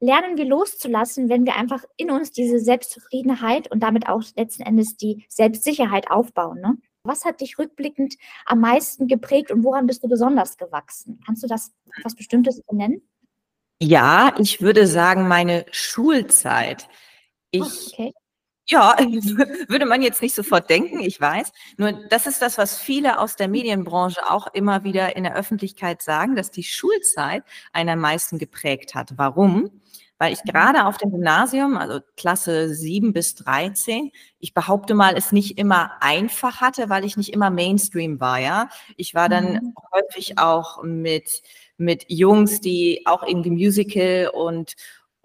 [0.00, 4.96] lernen wir loszulassen, wenn wir einfach in uns diese Selbstzufriedenheit und damit auch letzten Endes
[4.96, 6.60] die Selbstsicherheit aufbauen.
[6.60, 6.76] Ne?
[7.02, 8.14] Was hat dich rückblickend
[8.46, 11.20] am meisten geprägt und woran bist du besonders gewachsen?
[11.26, 13.02] Kannst du das was Bestimmtes benennen?
[13.80, 16.88] Ja, ich würde sagen, meine Schulzeit.
[17.50, 18.12] Ich, okay.
[18.70, 18.96] Ja,
[19.68, 21.52] würde man jetzt nicht sofort denken, ich weiß.
[21.78, 26.02] Nur das ist das, was viele aus der Medienbranche auch immer wieder in der Öffentlichkeit
[26.02, 29.14] sagen, dass die Schulzeit einen am meisten geprägt hat.
[29.16, 29.70] Warum?
[30.18, 30.50] Weil ich mhm.
[30.50, 35.92] gerade auf dem Gymnasium, also Klasse 7 bis 13, ich behaupte mal, es nicht immer
[36.00, 38.68] einfach hatte, weil ich nicht immer Mainstream war, ja.
[38.96, 39.74] Ich war dann mhm.
[39.92, 41.42] häufig auch mit,
[41.78, 44.74] mit Jungs, die auch irgendwie Musical und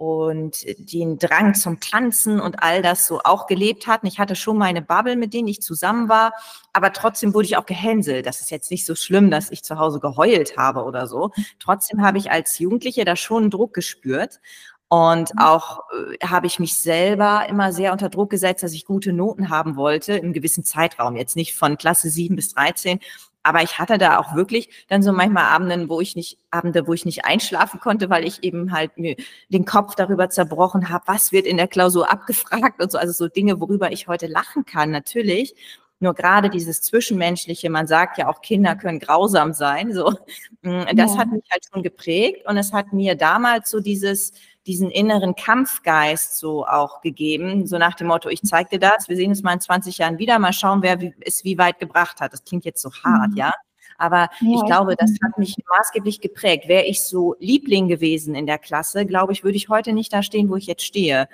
[0.03, 4.05] und den Drang zum Tanzen und all das so auch gelebt hatten.
[4.05, 6.33] Ich hatte schon meine Bubble, mit denen ich zusammen war,
[6.73, 8.25] aber trotzdem wurde ich auch gehänselt.
[8.25, 11.31] Das ist jetzt nicht so schlimm, dass ich zu Hause geheult habe oder so.
[11.59, 14.41] Trotzdem habe ich als Jugendliche da schon Druck gespürt.
[14.89, 15.39] Und mhm.
[15.39, 19.49] auch äh, habe ich mich selber immer sehr unter Druck gesetzt, dass ich gute Noten
[19.49, 21.15] haben wollte im gewissen Zeitraum.
[21.15, 22.99] Jetzt nicht von Klasse 7 bis 13,
[23.43, 26.93] aber ich hatte da auch wirklich dann so manchmal Abenden, wo ich nicht, Abende, wo
[26.93, 29.15] ich nicht einschlafen konnte, weil ich eben halt mir
[29.49, 32.97] den Kopf darüber zerbrochen habe, was wird in der Klausur abgefragt und so.
[32.97, 35.53] Also so Dinge, worüber ich heute lachen kann, natürlich.
[35.99, 40.13] Nur gerade dieses Zwischenmenschliche, man sagt ja auch, Kinder können grausam sein, so.
[40.62, 41.17] Mm, das ja.
[41.17, 44.32] hat mich halt schon geprägt und es hat mir damals so dieses,
[44.65, 49.15] diesen inneren Kampfgeist so auch gegeben, so nach dem Motto, ich zeig dir das, wir
[49.15, 52.34] sehen uns mal in 20 Jahren wieder, mal schauen, wer es wie weit gebracht hat.
[52.34, 53.38] Das klingt jetzt so hart, mhm.
[53.38, 53.54] ja.
[53.97, 56.67] Aber ja, ich glaube, das hat mich maßgeblich geprägt.
[56.67, 60.23] Wäre ich so Liebling gewesen in der Klasse, glaube ich, würde ich heute nicht da
[60.23, 61.28] stehen, wo ich jetzt stehe.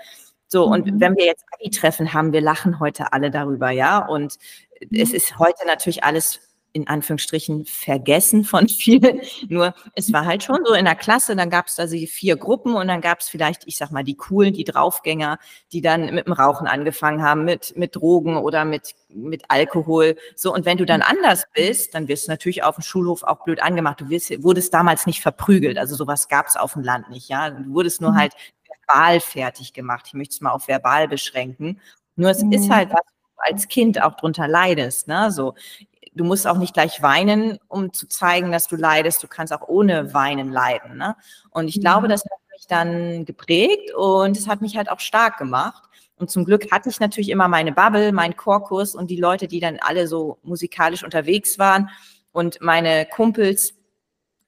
[0.48, 0.74] So, mhm.
[0.74, 4.06] und wenn wir jetzt Abi-Treffen haben, wir lachen heute alle darüber, ja.
[4.06, 4.38] Und
[4.82, 5.00] mhm.
[5.00, 9.22] es ist heute natürlich alles in Anführungsstrichen vergessen von vielen.
[9.48, 12.36] Nur es war halt schon so in der Klasse, dann gab es da die vier
[12.36, 15.40] Gruppen und dann gab es vielleicht, ich sag mal, die coolen, die Draufgänger,
[15.72, 20.16] die dann mit dem Rauchen angefangen haben, mit, mit Drogen oder mit, mit Alkohol.
[20.36, 23.44] So, und wenn du dann anders bist, dann wirst du natürlich auf dem Schulhof auch
[23.44, 24.02] blöd angemacht.
[24.02, 25.78] Du wirst, wurdest damals nicht verprügelt.
[25.78, 27.50] Also sowas gab es auf dem Land nicht, ja.
[27.50, 28.18] Du wurdest nur mhm.
[28.18, 28.34] halt
[28.88, 30.06] verbal fertig gemacht.
[30.08, 31.80] Ich möchte es mal auf verbal beschränken.
[32.16, 32.52] Nur es mhm.
[32.52, 33.02] ist halt was,
[33.40, 35.08] als Kind auch drunter leidest.
[35.08, 35.32] Ne?
[35.32, 35.56] So,
[36.14, 39.24] du musst auch nicht gleich weinen, um zu zeigen, dass du leidest.
[39.24, 40.98] Du kannst auch ohne Weinen leiden.
[40.98, 41.16] Ne?
[41.52, 45.38] Und ich glaube, das hat mich dann geprägt und es hat mich halt auch stark
[45.38, 45.84] gemacht.
[46.18, 49.62] Und zum Glück hatte ich natürlich immer meine Bubble, meinen Chorkurs und die Leute, die
[49.62, 51.90] dann alle so musikalisch unterwegs waren
[52.34, 53.74] und meine Kumpels,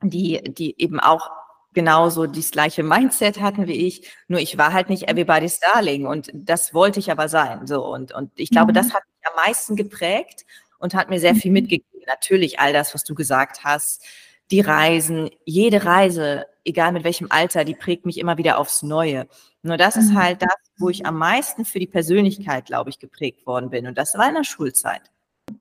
[0.04, 1.30] die, die eben auch
[1.74, 4.12] genauso das gleiche Mindset hatten wie ich.
[4.28, 7.65] Nur ich war halt nicht everybody's darling und das wollte ich aber sein.
[7.67, 8.76] So und, und ich glaube, mhm.
[8.76, 10.45] das hat mich am meisten geprägt
[10.82, 11.56] und hat mir sehr viel mhm.
[11.56, 12.02] mitgegeben.
[12.08, 14.04] Natürlich all das, was du gesagt hast,
[14.50, 19.28] die Reisen, jede Reise, egal mit welchem Alter, die prägt mich immer wieder aufs Neue.
[19.62, 20.17] Nur das ist mhm.
[20.17, 23.88] halt das, wo ich am meisten für die Persönlichkeit, glaube ich, geprägt worden bin.
[23.88, 25.11] Und das war in der Schulzeit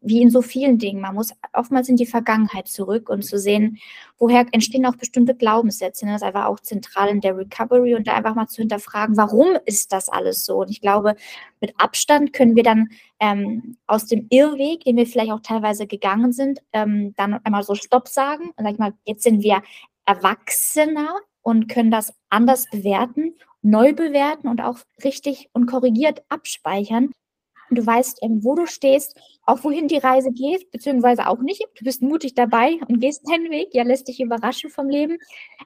[0.00, 3.78] wie in so vielen Dingen, man muss oftmals in die Vergangenheit zurück und zu sehen,
[4.18, 6.04] woher entstehen auch bestimmte Glaubenssätze.
[6.04, 6.12] Ne?
[6.12, 9.56] Das ist einfach auch zentral in der Recovery und da einfach mal zu hinterfragen, warum
[9.66, 10.58] ist das alles so?
[10.58, 11.14] Und ich glaube,
[11.60, 12.88] mit Abstand können wir dann
[13.20, 17.74] ähm, aus dem Irrweg, den wir vielleicht auch teilweise gegangen sind, ähm, dann einmal so
[17.74, 18.50] Stopp sagen.
[18.56, 19.62] Und sag ich mal, jetzt sind wir
[20.06, 27.10] Erwachsener und können das anders bewerten, neu bewerten und auch richtig und korrigiert abspeichern
[27.76, 31.62] du weißt, ähm, wo du stehst, auch wohin die Reise geht, beziehungsweise auch nicht.
[31.76, 35.18] Du bist mutig dabei und gehst deinen Weg, ja, lässt dich überraschen vom Leben.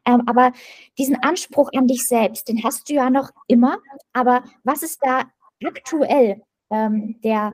[0.07, 0.53] Ähm, aber
[0.99, 3.79] diesen Anspruch an dich selbst, den hast du ja noch immer.
[4.13, 5.25] Aber was ist da
[5.65, 7.53] aktuell ähm, der,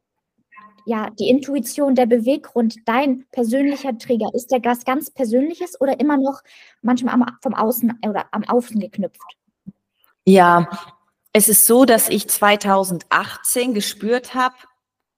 [0.87, 4.33] ja, die Intuition, der Beweggrund, dein persönlicher Trigger?
[4.35, 6.43] Ist der was ganz Persönliches oder immer noch
[6.83, 9.21] manchmal am, vom Außen oder am Außen geknüpft?
[10.25, 10.69] Ja,
[11.33, 14.57] es ist so, dass ich 2018 gespürt habe,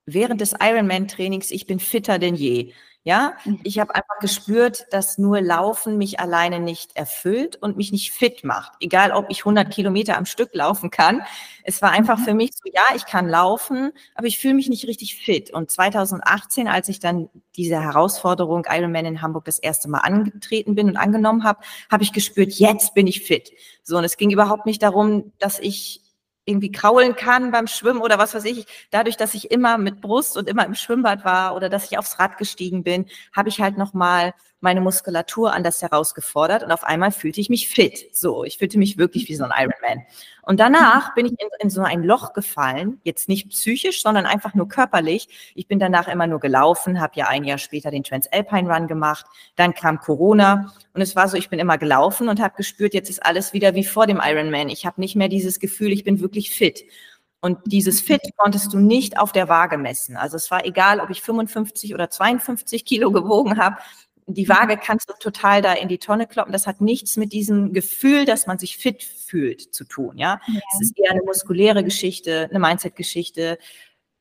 [0.07, 2.73] während des Ironman-Trainings, ich bin fitter denn je.
[3.05, 3.59] Ja, mhm.
[3.65, 8.45] ich habe einfach gespürt, dass nur Laufen mich alleine nicht erfüllt und mich nicht fit
[8.45, 8.75] macht.
[8.79, 11.23] Egal, ob ich 100 Kilometer am Stück laufen kann.
[11.65, 12.23] Es war einfach mhm.
[12.23, 15.51] für mich so, ja, ich kann laufen, aber ich fühle mich nicht richtig fit.
[15.51, 20.89] Und 2018, als ich dann diese Herausforderung Ironman in Hamburg das erste Mal angetreten bin
[20.89, 21.59] und angenommen habe,
[21.91, 23.53] habe ich gespürt, jetzt bin ich fit.
[23.83, 26.02] So, und es ging überhaupt nicht darum, dass ich
[26.45, 28.67] irgendwie kraulen kann beim Schwimmen oder was weiß ich.
[28.91, 32.19] Dadurch, dass ich immer mit Brust und immer im Schwimmbad war oder dass ich aufs
[32.19, 37.41] Rad gestiegen bin, habe ich halt nochmal meine Muskulatur anders herausgefordert und auf einmal fühlte
[37.41, 38.15] ich mich fit.
[38.15, 40.07] So, ich fühlte mich wirklich wie so ein Ironman.
[40.43, 44.55] Und danach bin ich in, in, so ein Loch gefallen, jetzt nicht psychisch, sondern einfach
[44.55, 45.53] nur körperlich.
[45.55, 49.27] Ich bin danach immer nur gelaufen, habe ja ein Jahr später den Transalpine Run gemacht.
[49.57, 53.11] Dann kam Corona und es war so, ich bin immer gelaufen und habe gespürt, jetzt
[53.11, 54.69] ist alles wieder wie vor dem Ironman.
[54.69, 56.85] Ich habe nicht mehr dieses Gefühl, ich bin wirklich fit.
[57.41, 60.17] Und dieses Fit konntest du nicht auf der Waage messen.
[60.17, 63.79] Also es war egal, ob ich 55 oder 52 Kilo gewogen habe
[64.35, 66.53] die Waage kannst du total da in die Tonne kloppen.
[66.53, 70.19] Das hat nichts mit diesem Gefühl, dass man sich fit fühlt, zu tun.
[70.19, 70.81] Ja, es ja.
[70.81, 73.59] ist eher eine muskuläre Geschichte, eine Mindset-Geschichte,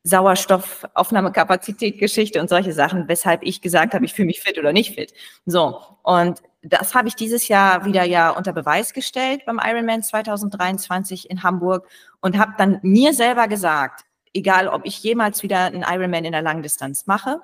[0.04, 4.94] Sauerstoffaufnahmekapazität Geschichte und solche Sachen, weshalb ich gesagt habe, ich fühle mich fit oder nicht
[4.94, 5.12] fit.
[5.46, 5.80] So.
[6.02, 11.42] Und das habe ich dieses Jahr wieder ja unter Beweis gestellt beim Ironman 2023 in
[11.42, 11.88] Hamburg
[12.20, 16.42] und habe dann mir selber gesagt, egal ob ich jemals wieder einen Ironman in der
[16.42, 17.40] Langdistanz mache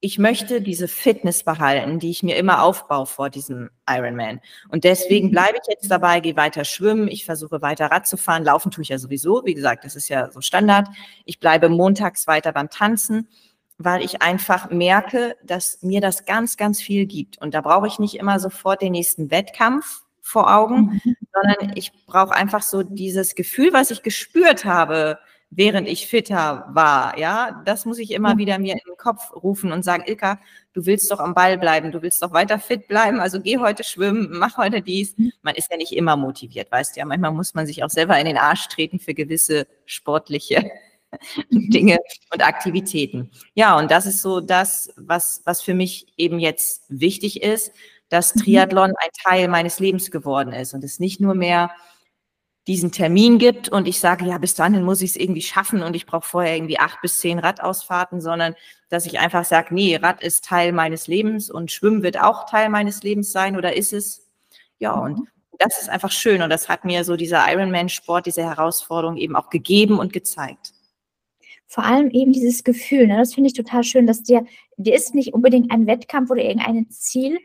[0.00, 4.40] ich möchte diese Fitness behalten, die ich mir immer aufbaue vor diesem Ironman.
[4.68, 5.32] Und deswegen mhm.
[5.32, 8.82] bleibe ich jetzt dabei, gehe weiter schwimmen, ich versuche weiter Rad zu fahren, laufen tue
[8.82, 10.88] ich ja sowieso, wie gesagt, das ist ja so Standard.
[11.24, 13.28] Ich bleibe montags weiter beim Tanzen,
[13.76, 17.38] weil ich einfach merke, dass mir das ganz, ganz viel gibt.
[17.40, 21.16] Und da brauche ich nicht immer sofort den nächsten Wettkampf vor Augen, mhm.
[21.32, 25.18] sondern ich brauche einfach so dieses Gefühl, was ich gespürt habe,
[25.50, 27.18] während ich fitter war.
[27.18, 30.38] Ja, das muss ich immer wieder mir in den Kopf rufen und sagen, Ilka,
[30.74, 33.82] du willst doch am Ball bleiben, du willst doch weiter fit bleiben, also geh heute
[33.82, 35.16] schwimmen, mach heute dies.
[35.16, 35.32] Mhm.
[35.42, 37.06] Man ist ja nicht immer motiviert, weißt du ja.
[37.06, 40.70] Manchmal muss man sich auch selber in den Arsch treten für gewisse sportliche
[41.50, 41.70] mhm.
[41.70, 41.98] Dinge
[42.32, 43.30] und Aktivitäten.
[43.54, 47.72] Ja, und das ist so das, was, was für mich eben jetzt wichtig ist,
[48.10, 48.40] dass mhm.
[48.40, 51.70] Triathlon ein Teil meines Lebens geworden ist und es nicht nur mehr
[52.68, 55.96] diesen Termin gibt und ich sage, ja, bis dahin muss ich es irgendwie schaffen und
[55.96, 58.54] ich brauche vorher irgendwie acht bis zehn Radausfahrten, sondern
[58.90, 62.68] dass ich einfach sage, nee, Rad ist Teil meines Lebens und Schwimmen wird auch Teil
[62.68, 64.28] meines Lebens sein oder ist es?
[64.78, 65.28] Ja, und mhm.
[65.58, 69.48] das ist einfach schön und das hat mir so dieser Ironman-Sport, diese Herausforderung eben auch
[69.48, 70.74] gegeben und gezeigt.
[71.66, 73.16] Vor allem eben dieses Gefühl, ne?
[73.16, 74.44] das finde ich total schön, dass dir,
[74.76, 77.38] dir ist nicht unbedingt ein Wettkampf oder irgendein Ziel,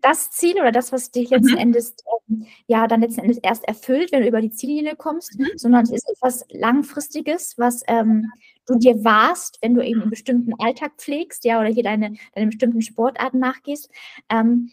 [0.00, 1.58] das Ziel oder das, was dich letzten mhm.
[1.58, 1.96] Endes
[2.28, 5.48] ähm, ja dann letzten Endes erst erfüllt, wenn du über die Ziellinie kommst, mhm.
[5.56, 8.30] sondern es ist etwas Langfristiges, was ähm,
[8.66, 12.46] du dir warst, wenn du eben einen bestimmten Alltag pflegst, ja, oder hier deine, deine
[12.46, 13.90] bestimmten Sportarten nachgehst.
[14.28, 14.70] Ähm,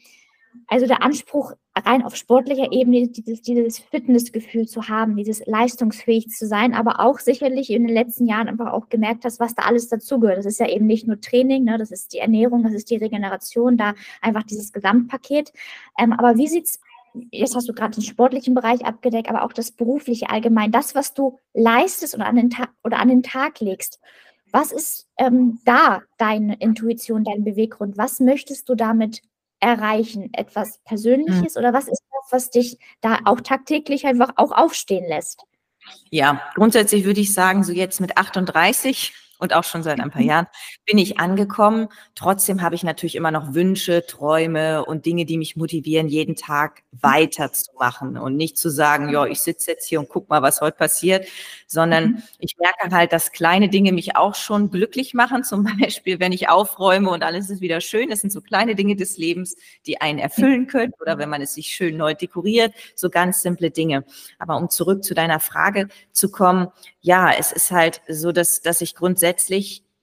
[0.68, 6.48] also der Anspruch rein auf sportlicher Ebene, dieses, dieses Fitnessgefühl zu haben, dieses leistungsfähig zu
[6.48, 9.90] sein, aber auch sicherlich in den letzten Jahren einfach auch gemerkt hast, was da alles
[9.90, 10.38] dazugehört.
[10.38, 12.98] Das ist ja eben nicht nur Training, ne, das ist die Ernährung, das ist die
[12.98, 15.52] Regeneration, da einfach dieses Gesamtpaket.
[16.00, 16.80] Ähm, aber wie sieht's
[17.32, 21.14] jetzt hast du gerade den sportlichen Bereich abgedeckt, aber auch das berufliche allgemein, das, was
[21.14, 24.00] du leistest oder an den, Ta oder an den Tag legst.
[24.52, 27.98] Was ist ähm, da deine Intuition, dein Beweggrund?
[27.98, 29.22] Was möchtest du damit
[29.66, 30.30] erreichen?
[30.34, 31.60] Etwas Persönliches mhm.
[31.60, 35.44] oder was ist das, was dich da auch tagtäglich einfach auch aufstehen lässt?
[36.10, 40.22] Ja, grundsätzlich würde ich sagen, so jetzt mit 38 und auch schon seit ein paar
[40.22, 40.28] mhm.
[40.28, 40.48] Jahren
[40.86, 41.90] bin ich angekommen.
[42.16, 46.84] Trotzdem habe ich natürlich immer noch Wünsche, Träume und Dinge, die mich motivieren, jeden Tag
[46.92, 50.78] weiterzumachen und nicht zu sagen, ja, ich sitze jetzt hier und guck mal, was heute
[50.78, 51.28] passiert,
[51.68, 52.24] sondern mhm.
[52.40, 55.44] ich merke halt, dass kleine Dinge mich auch schon glücklich machen.
[55.56, 58.10] Zum Beispiel, wenn ich aufräume und alles ist wieder schön.
[58.10, 61.54] Das sind so kleine Dinge des Lebens, die einen erfüllen können oder wenn man es
[61.54, 64.06] sich schön neu dekoriert, so ganz simple Dinge.
[64.40, 66.68] Aber um zurück zu deiner Frage zu kommen,
[67.02, 69.25] ja, es ist halt so, dass, dass ich grundsätzlich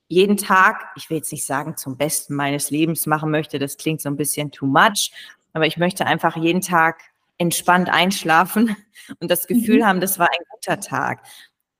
[0.09, 4.03] jeden Tag, ich will jetzt nicht sagen, zum Besten meines Lebens machen möchte, das klingt
[4.03, 5.11] so ein bisschen too much,
[5.55, 7.01] aber ich möchte einfach jeden Tag
[7.39, 8.77] entspannt einschlafen
[9.21, 9.87] und das Gefühl mhm.
[9.87, 11.23] haben, das war ein guter Tag.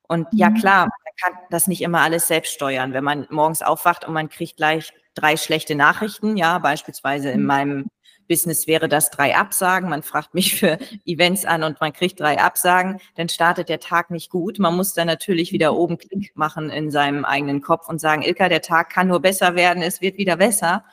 [0.07, 0.55] Und ja, mhm.
[0.55, 4.29] klar, man kann das nicht immer alles selbst steuern, wenn man morgens aufwacht und man
[4.29, 7.45] kriegt gleich drei schlechte Nachrichten, ja, beispielsweise in mhm.
[7.45, 7.85] meinem
[8.27, 9.89] Business wäre das drei Absagen.
[9.89, 14.11] Man fragt mich für Events an und man kriegt drei Absagen, dann startet der Tag
[14.11, 14.59] nicht gut.
[14.59, 18.49] Man muss dann natürlich wieder oben Klick machen in seinem eigenen Kopf und sagen, Ilka,
[18.49, 20.83] der Tag kann nur besser werden, es wird wieder besser.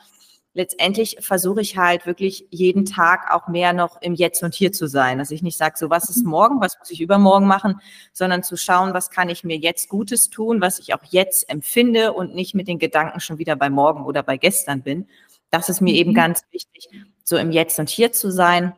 [0.53, 4.87] Letztendlich versuche ich halt wirklich jeden Tag auch mehr noch im Jetzt und Hier zu
[4.87, 5.17] sein.
[5.17, 7.79] Dass ich nicht sage, so was ist morgen, was muss ich übermorgen machen,
[8.11, 12.11] sondern zu schauen, was kann ich mir jetzt Gutes tun, was ich auch jetzt empfinde
[12.11, 15.07] und nicht mit den Gedanken schon wieder bei morgen oder bei gestern bin.
[15.51, 16.15] Das ist mir eben mhm.
[16.15, 16.89] ganz wichtig,
[17.31, 18.73] so im Jetzt und Hier zu sein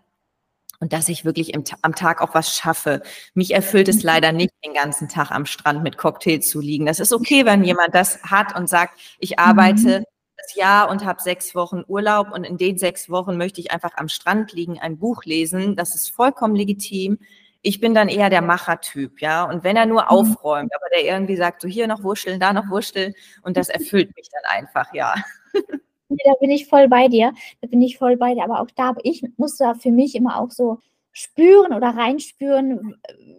[0.80, 3.02] und dass ich wirklich im, am Tag auch was schaffe.
[3.34, 4.02] Mich erfüllt es mhm.
[4.04, 6.86] leider nicht, den ganzen Tag am Strand mit Cocktail zu liegen.
[6.86, 10.06] Das ist okay, wenn jemand das hat und sagt, ich arbeite mhm.
[10.38, 13.96] das Jahr und habe sechs Wochen Urlaub und in den sechs Wochen möchte ich einfach
[13.96, 15.76] am Strand liegen, ein Buch lesen.
[15.76, 17.18] Das ist vollkommen legitim.
[17.62, 19.46] Ich bin dann eher der Machertyp, ja.
[19.46, 22.70] Und wenn er nur aufräumt, aber der irgendwie sagt, so hier noch wurschteln, da noch
[22.70, 25.16] wurschteln, und das erfüllt mich dann einfach, ja.
[26.26, 27.34] da bin ich voll bei dir.
[27.62, 28.44] Da bin ich voll bei dir.
[28.44, 30.80] Aber auch da, ich muss da für mich immer auch so
[31.14, 32.96] spüren oder reinspüren,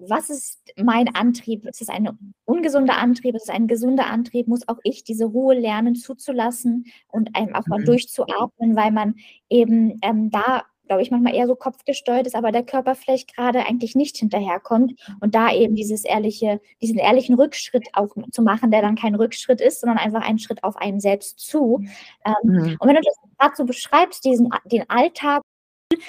[0.06, 1.66] was ist mein Antrieb?
[1.66, 2.08] Ist es ein
[2.44, 3.34] ungesunder Antrieb?
[3.34, 4.46] Ist es ein gesunder Antrieb?
[4.46, 7.86] Muss auch ich diese Ruhe lernen zuzulassen und einfach mal mhm.
[7.86, 9.16] durchzuatmen, weil man
[9.50, 13.66] eben ähm, da glaube ich, manchmal eher so kopfgesteuert ist, aber der Körper vielleicht gerade
[13.66, 18.82] eigentlich nicht hinterherkommt und da eben dieses ehrliche, diesen ehrlichen Rückschritt auch zu machen, der
[18.82, 21.84] dann kein Rückschritt ist, sondern einfach ein Schritt auf einen selbst zu.
[22.24, 22.76] Ähm, mhm.
[22.78, 25.42] Und wenn du das gerade so beschreibst, diesen, den Alltag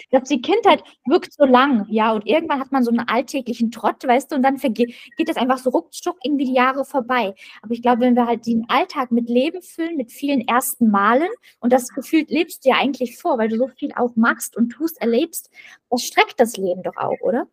[0.10, 4.06] glaube, die Kindheit wirkt so lang, ja, und irgendwann hat man so einen alltäglichen Trott,
[4.06, 4.96] weißt du, und dann geht
[5.28, 7.34] das einfach so ruckzuck irgendwie die Jahre vorbei.
[7.62, 11.30] Aber ich glaube, wenn wir halt den Alltag mit Leben füllen, mit vielen ersten Malen,
[11.60, 14.70] und das Gefühl lebst du ja eigentlich vor, weil du so viel auch machst und
[14.70, 15.50] tust, erlebst,
[15.90, 17.48] das streckt das Leben doch auch, oder?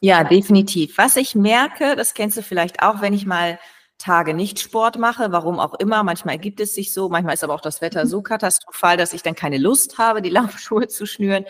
[0.00, 0.96] Ja, definitiv.
[0.98, 3.58] Was ich merke, das kennst du vielleicht auch, wenn ich mal
[4.00, 6.02] Tage nicht Sport mache, warum auch immer.
[6.02, 9.22] Manchmal ergibt es sich so, manchmal ist aber auch das Wetter so katastrophal, dass ich
[9.22, 11.44] dann keine Lust habe, die Laufschuhe zu schnüren.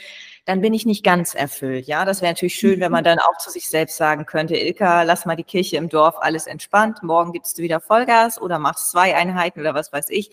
[0.44, 1.86] Dann bin ich nicht ganz erfüllt.
[1.86, 5.02] Ja, das wäre natürlich schön, wenn man dann auch zu sich selbst sagen könnte, Ilka,
[5.04, 7.02] lass mal die Kirche im Dorf, alles entspannt.
[7.02, 10.30] Morgen gibst du wieder Vollgas oder machst zwei Einheiten oder was weiß ich.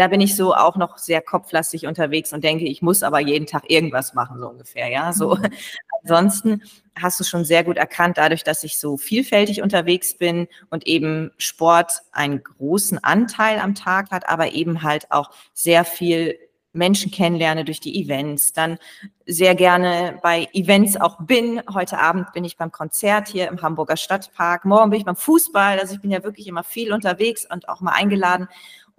[0.00, 3.44] Da bin ich so auch noch sehr kopflastig unterwegs und denke, ich muss aber jeden
[3.44, 4.88] Tag irgendwas machen, so ungefähr.
[4.88, 5.34] Ja, so.
[5.34, 5.48] Mhm.
[6.02, 6.62] Ansonsten
[6.98, 11.32] hast du schon sehr gut erkannt, dadurch, dass ich so vielfältig unterwegs bin und eben
[11.36, 16.38] Sport einen großen Anteil am Tag hat, aber eben halt auch sehr viel
[16.72, 18.78] Menschen kennenlerne durch die Events, dann
[19.26, 21.60] sehr gerne bei Events auch bin.
[21.74, 24.64] Heute Abend bin ich beim Konzert hier im Hamburger Stadtpark.
[24.64, 25.78] Morgen bin ich beim Fußball.
[25.78, 28.48] Also ich bin ja wirklich immer viel unterwegs und auch mal eingeladen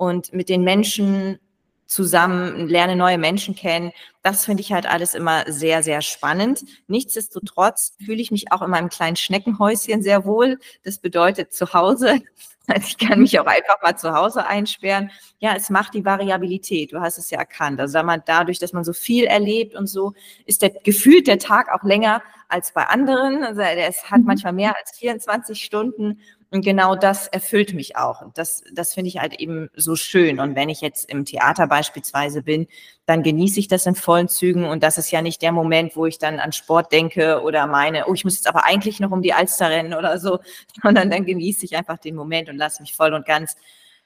[0.01, 1.37] und mit den Menschen
[1.85, 3.91] zusammen, lerne neue Menschen kennen.
[4.23, 6.63] Das finde ich halt alles immer sehr, sehr spannend.
[6.87, 10.57] Nichtsdestotrotz fühle ich mich auch in meinem kleinen Schneckenhäuschen sehr wohl.
[10.83, 12.19] Das bedeutet zu Hause.
[12.67, 15.09] Also ich kann mich auch einfach mal zu Hause einsperren.
[15.39, 16.93] Ja, es macht die Variabilität.
[16.93, 17.81] Du hast es ja erkannt.
[17.81, 20.13] Also dadurch, dass man so viel erlebt und so,
[20.45, 23.43] ist der gefühlt der Tag auch länger als bei anderen.
[23.43, 24.27] Also es hat mhm.
[24.27, 26.21] manchmal mehr als 24 Stunden.
[26.53, 28.21] Und genau das erfüllt mich auch.
[28.21, 30.41] Und das, das finde ich halt eben so schön.
[30.41, 32.67] Und wenn ich jetzt im Theater beispielsweise bin,
[33.05, 34.65] dann genieße ich das in vollen Zügen.
[34.65, 38.05] Und das ist ja nicht der Moment, wo ich dann an Sport denke oder meine,
[38.07, 40.39] oh, ich muss jetzt aber eigentlich noch um die Alster rennen oder so,
[40.83, 43.55] sondern dann genieße ich einfach den Moment und lasse mich voll und ganz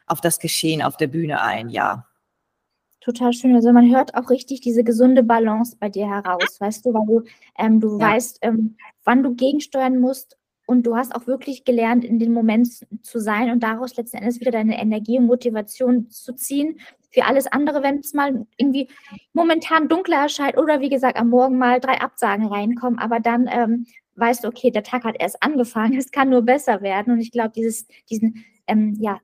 [0.05, 2.05] auf das Geschehen auf der Bühne ein, ja.
[3.01, 3.55] Total schön.
[3.55, 7.23] Also man hört auch richtig diese gesunde Balance bei dir heraus, weißt du, weil du,
[7.57, 8.11] ähm, du ja.
[8.11, 12.67] weißt, ähm, wann du gegensteuern musst und du hast auch wirklich gelernt, in den Moment
[13.03, 16.79] zu sein und daraus letzten Endes wieder deine Energie und Motivation zu ziehen.
[17.11, 18.89] Für alles andere, wenn es mal irgendwie
[19.33, 23.85] momentan dunkler erscheint oder wie gesagt am Morgen mal drei Absagen reinkommen, aber dann ähm,
[24.15, 27.13] weißt du, okay, der Tag hat erst angefangen, es kann nur besser werden.
[27.13, 29.19] Und ich glaube, dieses, diesen ähm, ja,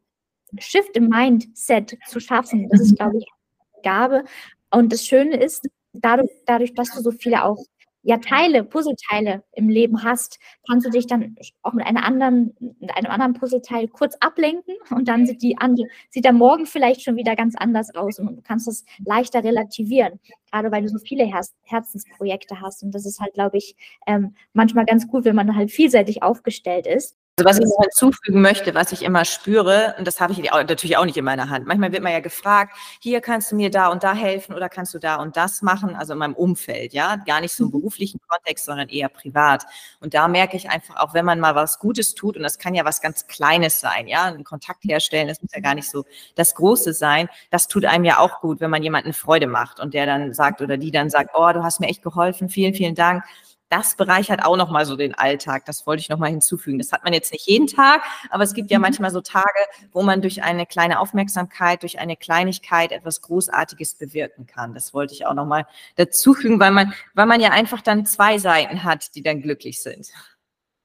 [0.59, 3.25] Shift im Mindset zu schaffen, das ist, glaube ich,
[3.73, 4.23] eine Gabe.
[4.69, 7.63] Und das Schöne ist, dadurch, dadurch, dass du so viele auch
[8.03, 12.95] ja Teile, Puzzleteile im Leben hast, kannst du dich dann auch mit einer anderen, mit
[12.95, 17.15] einem anderen Puzzleteil kurz ablenken und dann sieht die andere, sieht der Morgen vielleicht schon
[17.15, 20.19] wieder ganz anders aus und du kannst das leichter relativieren,
[20.51, 23.75] gerade weil du so viele Her Herzensprojekte hast und das ist halt, glaube ich,
[24.07, 27.15] ähm, manchmal ganz gut, wenn man halt vielseitig aufgestellt ist.
[27.37, 30.97] Also was ich noch hinzufügen möchte, was ich immer spüre, und das habe ich natürlich
[30.97, 31.65] auch nicht in meiner Hand.
[31.65, 34.93] Manchmal wird man ja gefragt, hier kannst du mir da und da helfen oder kannst
[34.93, 37.79] du da und das machen, also in meinem Umfeld, ja, gar nicht so im mhm.
[37.79, 39.65] beruflichen Kontext, sondern eher privat.
[40.01, 42.75] Und da merke ich einfach, auch wenn man mal was Gutes tut, und das kann
[42.75, 46.03] ja was ganz Kleines sein, ja, einen Kontakt herstellen, das muss ja gar nicht so
[46.35, 49.93] das Große sein, das tut einem ja auch gut, wenn man jemanden Freude macht und
[49.93, 52.95] der dann sagt oder die dann sagt, oh, du hast mir echt geholfen, vielen, vielen
[52.95, 53.23] Dank
[53.71, 55.65] das bereichert auch nochmal so den Alltag.
[55.65, 56.77] Das wollte ich nochmal hinzufügen.
[56.77, 58.83] Das hat man jetzt nicht jeden Tag, aber es gibt ja mhm.
[58.83, 59.47] manchmal so Tage,
[59.93, 64.73] wo man durch eine kleine Aufmerksamkeit, durch eine Kleinigkeit etwas Großartiges bewirken kann.
[64.73, 65.65] Das wollte ich auch nochmal
[65.95, 70.11] dazufügen, weil man, weil man ja einfach dann zwei Seiten hat, die dann glücklich sind.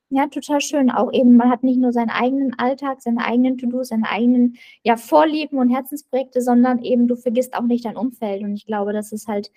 [0.09, 0.93] Ja, total schön.
[0.93, 4.97] Auch eben, man hat nicht nur seinen eigenen Alltag, seine eigenen To-Dos, seine eigenen ja,
[4.97, 8.45] Vorlieben und Herzensprojekte, sondern eben du vergisst auch nicht dein Umfeld.
[8.45, 9.51] Und ich glaube, das ist halt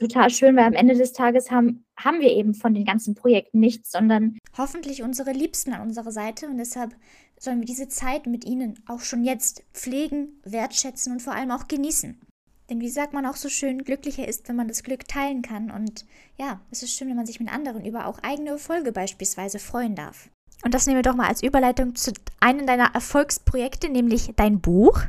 [0.00, 3.60] total schön, weil am Ende des Tages haben, haben wir eben von den ganzen Projekten
[3.60, 6.96] nichts, sondern hoffentlich unsere Liebsten an unserer Seite und deshalb
[7.38, 11.68] sollen wir diese Zeit mit ihnen auch schon jetzt pflegen, wertschätzen und vor allem auch
[11.68, 12.20] genießen.
[12.68, 15.70] Denn wie sagt man auch so schön, glücklicher ist, wenn man das Glück teilen kann.
[15.72, 16.06] Und
[16.38, 19.96] ja, es ist schön, wenn man sich mit anderen über auch eigene Erfolge beispielsweise freuen
[19.96, 20.30] darf.
[20.64, 25.00] Und das nehmen wir doch mal als Überleitung zu einem deiner Erfolgsprojekte, nämlich dein Buch.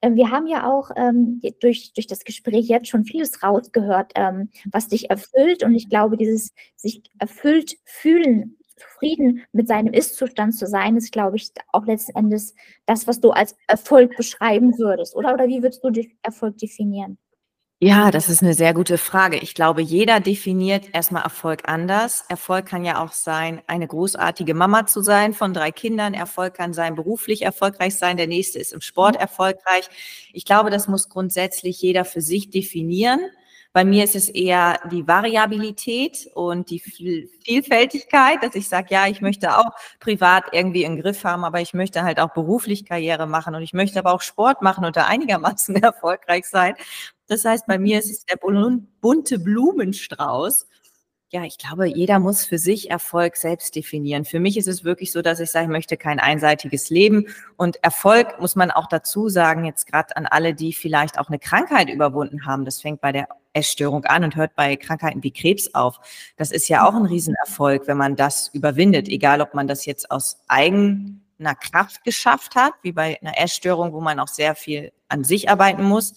[0.00, 4.50] Äh, wir haben ja auch ähm, durch, durch das Gespräch jetzt schon vieles rausgehört, ähm,
[4.72, 5.62] was dich erfüllt.
[5.62, 11.36] Und ich glaube, dieses sich erfüllt fühlen zufrieden mit seinem Ist-Zustand zu sein, ist, glaube
[11.36, 15.32] ich, auch letzten Endes das, was du als Erfolg beschreiben würdest, oder?
[15.34, 15.90] Oder wie würdest du
[16.22, 17.18] Erfolg definieren?
[17.78, 19.36] Ja, das ist eine sehr gute Frage.
[19.36, 22.24] Ich glaube, jeder definiert erstmal Erfolg anders.
[22.30, 26.14] Erfolg kann ja auch sein, eine großartige Mama zu sein von drei Kindern.
[26.14, 28.16] Erfolg kann sein, beruflich erfolgreich sein.
[28.16, 29.20] Der nächste ist im Sport mhm.
[29.20, 29.90] erfolgreich.
[30.32, 33.20] Ich glaube, das muss grundsätzlich jeder für sich definieren.
[33.74, 39.20] Bei mir ist es eher die Variabilität und die Vielfältigkeit, dass ich sage, ja, ich
[39.20, 39.70] möchte auch
[40.00, 43.74] privat irgendwie einen Griff haben, aber ich möchte halt auch beruflich Karriere machen und ich
[43.74, 46.74] möchte aber auch Sport machen und da einigermaßen erfolgreich sein.
[47.26, 50.66] Das heißt, bei mir ist es der bunte Blumenstrauß.
[51.30, 54.24] Ja, ich glaube, jeder muss für sich Erfolg selbst definieren.
[54.24, 57.26] Für mich ist es wirklich so, dass ich sage, ich möchte kein einseitiges Leben.
[57.56, 61.40] Und Erfolg muss man auch dazu sagen, jetzt gerade an alle, die vielleicht auch eine
[61.40, 62.64] Krankheit überwunden haben.
[62.64, 65.98] Das fängt bei der Essstörung an und hört bei Krankheiten wie Krebs auf.
[66.36, 70.12] Das ist ja auch ein Riesenerfolg, wenn man das überwindet, egal ob man das jetzt
[70.12, 75.24] aus eigener Kraft geschafft hat, wie bei einer Essstörung, wo man auch sehr viel an
[75.24, 76.14] sich arbeiten muss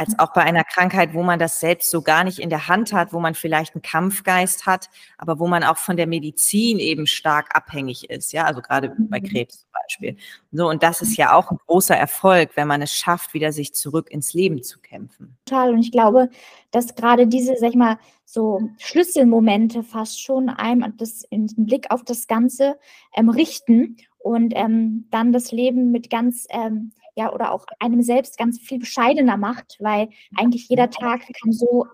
[0.00, 2.94] als auch bei einer Krankheit, wo man das selbst so gar nicht in der Hand
[2.94, 4.88] hat, wo man vielleicht einen Kampfgeist hat,
[5.18, 9.20] aber wo man auch von der Medizin eben stark abhängig ist, ja, also gerade bei
[9.20, 9.24] mhm.
[9.24, 10.16] Krebs zum Beispiel.
[10.52, 13.74] So, und das ist ja auch ein großer Erfolg, wenn man es schafft, wieder sich
[13.74, 15.36] zurück ins Leben zu kämpfen.
[15.44, 15.74] Total.
[15.74, 16.30] Und ich glaube,
[16.70, 22.04] dass gerade diese, sag ich mal, so Schlüsselmomente fast schon einem das den Blick auf
[22.04, 22.78] das Ganze
[23.14, 28.38] ähm, richten und ähm, dann das Leben mit ganz ähm, ja, oder auch einem selbst
[28.38, 31.86] ganz viel bescheidener macht, weil eigentlich jeder Tag kann so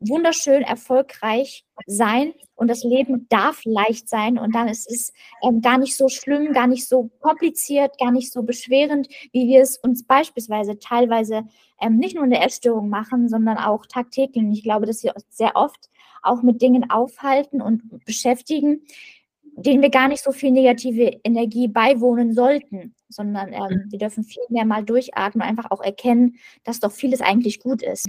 [0.00, 5.12] wunderschön erfolgreich sein und das Leben darf leicht sein und dann ist es
[5.42, 9.60] ähm, gar nicht so schlimm, gar nicht so kompliziert, gar nicht so beschwerend, wie wir
[9.60, 11.44] es uns beispielsweise teilweise
[11.80, 14.44] ähm, nicht nur in der Essstörung machen, sondern auch tagtäglich.
[14.44, 15.88] Und ich glaube, dass wir uns sehr oft
[16.22, 18.82] auch mit Dingen aufhalten und beschäftigen,
[19.62, 23.92] denen wir gar nicht so viel negative Energie beiwohnen sollten, sondern ähm, mhm.
[23.92, 27.82] wir dürfen viel mehr mal durchatmen und einfach auch erkennen, dass doch vieles eigentlich gut
[27.82, 28.08] ist.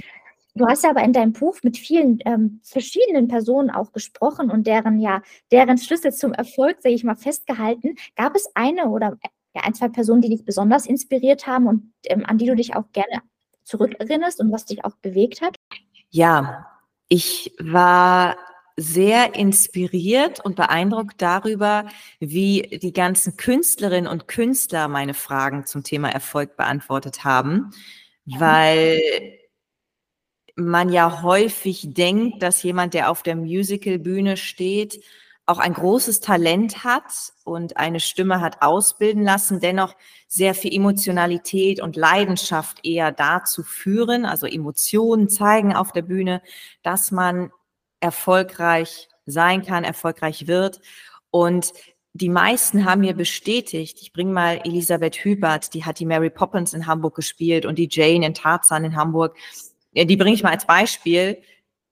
[0.55, 4.99] Du hast aber in deinem Buch mit vielen ähm, verschiedenen Personen auch gesprochen und deren
[4.99, 5.21] ja
[5.51, 7.95] deren Schlüssel zum Erfolg, sage ich mal, festgehalten.
[8.15, 9.17] Gab es eine oder
[9.55, 12.75] ja, ein, zwei Personen, die dich besonders inspiriert haben und ähm, an die du dich
[12.75, 13.21] auch gerne
[13.63, 15.55] zurückerinnerst und was dich auch bewegt hat?
[16.09, 16.67] Ja,
[17.07, 18.35] ich war
[18.79, 21.85] sehr inspiriert und beeindruckt darüber,
[22.19, 27.71] wie die ganzen Künstlerinnen und Künstler meine Fragen zum Thema Erfolg beantwortet haben,
[28.25, 29.01] weil
[30.55, 35.03] man ja häufig denkt, dass jemand, der auf der Musicalbühne steht,
[35.45, 39.95] auch ein großes Talent hat und eine Stimme hat ausbilden lassen, dennoch
[40.27, 46.43] sehr viel Emotionalität und Leidenschaft eher dazu führen, also Emotionen zeigen auf der Bühne,
[46.83, 47.51] dass man
[47.99, 50.79] erfolgreich sein kann, erfolgreich wird.
[51.31, 51.73] Und
[52.13, 56.73] die meisten haben mir bestätigt, ich bringe mal Elisabeth Hübert, die hat die Mary Poppins
[56.73, 59.37] in Hamburg gespielt und die Jane in Tarzan in Hamburg.
[59.93, 61.41] Die bringe ich mal als Beispiel.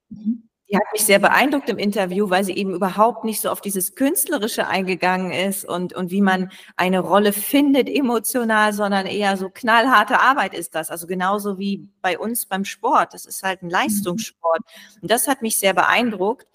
[0.08, 0.47] Mhm.
[0.70, 3.94] Die hat mich sehr beeindruckt im Interview, weil sie eben überhaupt nicht so auf dieses
[3.94, 10.20] Künstlerische eingegangen ist und, und wie man eine Rolle findet emotional, sondern eher so knallharte
[10.20, 10.90] Arbeit ist das.
[10.90, 13.14] Also genauso wie bei uns beim Sport.
[13.14, 14.60] Das ist halt ein Leistungssport.
[15.00, 16.46] Und das hat mich sehr beeindruckt,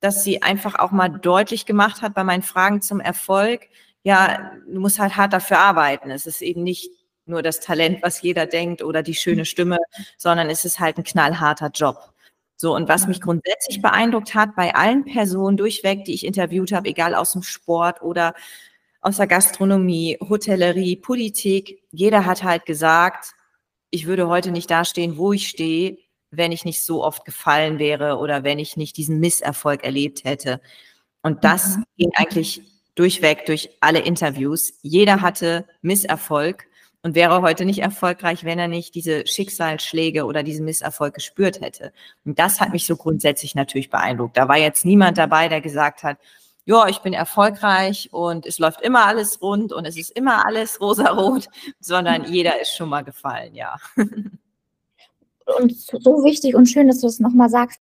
[0.00, 3.68] dass sie einfach auch mal deutlich gemacht hat bei meinen Fragen zum Erfolg.
[4.02, 6.10] Ja, du musst halt hart dafür arbeiten.
[6.10, 6.90] Es ist eben nicht
[7.26, 9.78] nur das Talent, was jeder denkt oder die schöne Stimme,
[10.18, 12.12] sondern es ist halt ein knallharter Job.
[12.60, 16.90] So, und was mich grundsätzlich beeindruckt hat, bei allen Personen durchweg, die ich interviewt habe,
[16.90, 18.34] egal aus dem Sport oder
[19.00, 23.32] aus der Gastronomie, Hotellerie, Politik, jeder hat halt gesagt,
[23.88, 25.96] ich würde heute nicht dastehen, wo ich stehe,
[26.30, 30.60] wenn ich nicht so oft gefallen wäre oder wenn ich nicht diesen Misserfolg erlebt hätte.
[31.22, 31.84] Und das mhm.
[31.96, 32.60] ging eigentlich
[32.94, 34.74] durchweg durch alle Interviews.
[34.82, 36.66] Jeder hatte Misserfolg
[37.02, 41.92] und wäre heute nicht erfolgreich, wenn er nicht diese Schicksalsschläge oder diesen Misserfolg gespürt hätte.
[42.24, 44.36] Und das hat mich so grundsätzlich natürlich beeindruckt.
[44.36, 46.18] Da war jetzt niemand dabei, der gesagt hat,
[46.66, 50.80] ja, ich bin erfolgreich und es läuft immer alles rund und es ist immer alles
[50.80, 51.48] rosarot,
[51.80, 53.76] sondern jeder ist schon mal gefallen, ja.
[55.58, 57.80] Und so wichtig und schön, dass du es nochmal sagst.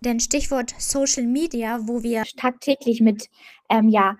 [0.00, 3.30] Denn Stichwort Social Media, wo wir tagtäglich mit
[3.70, 4.18] ähm, ja,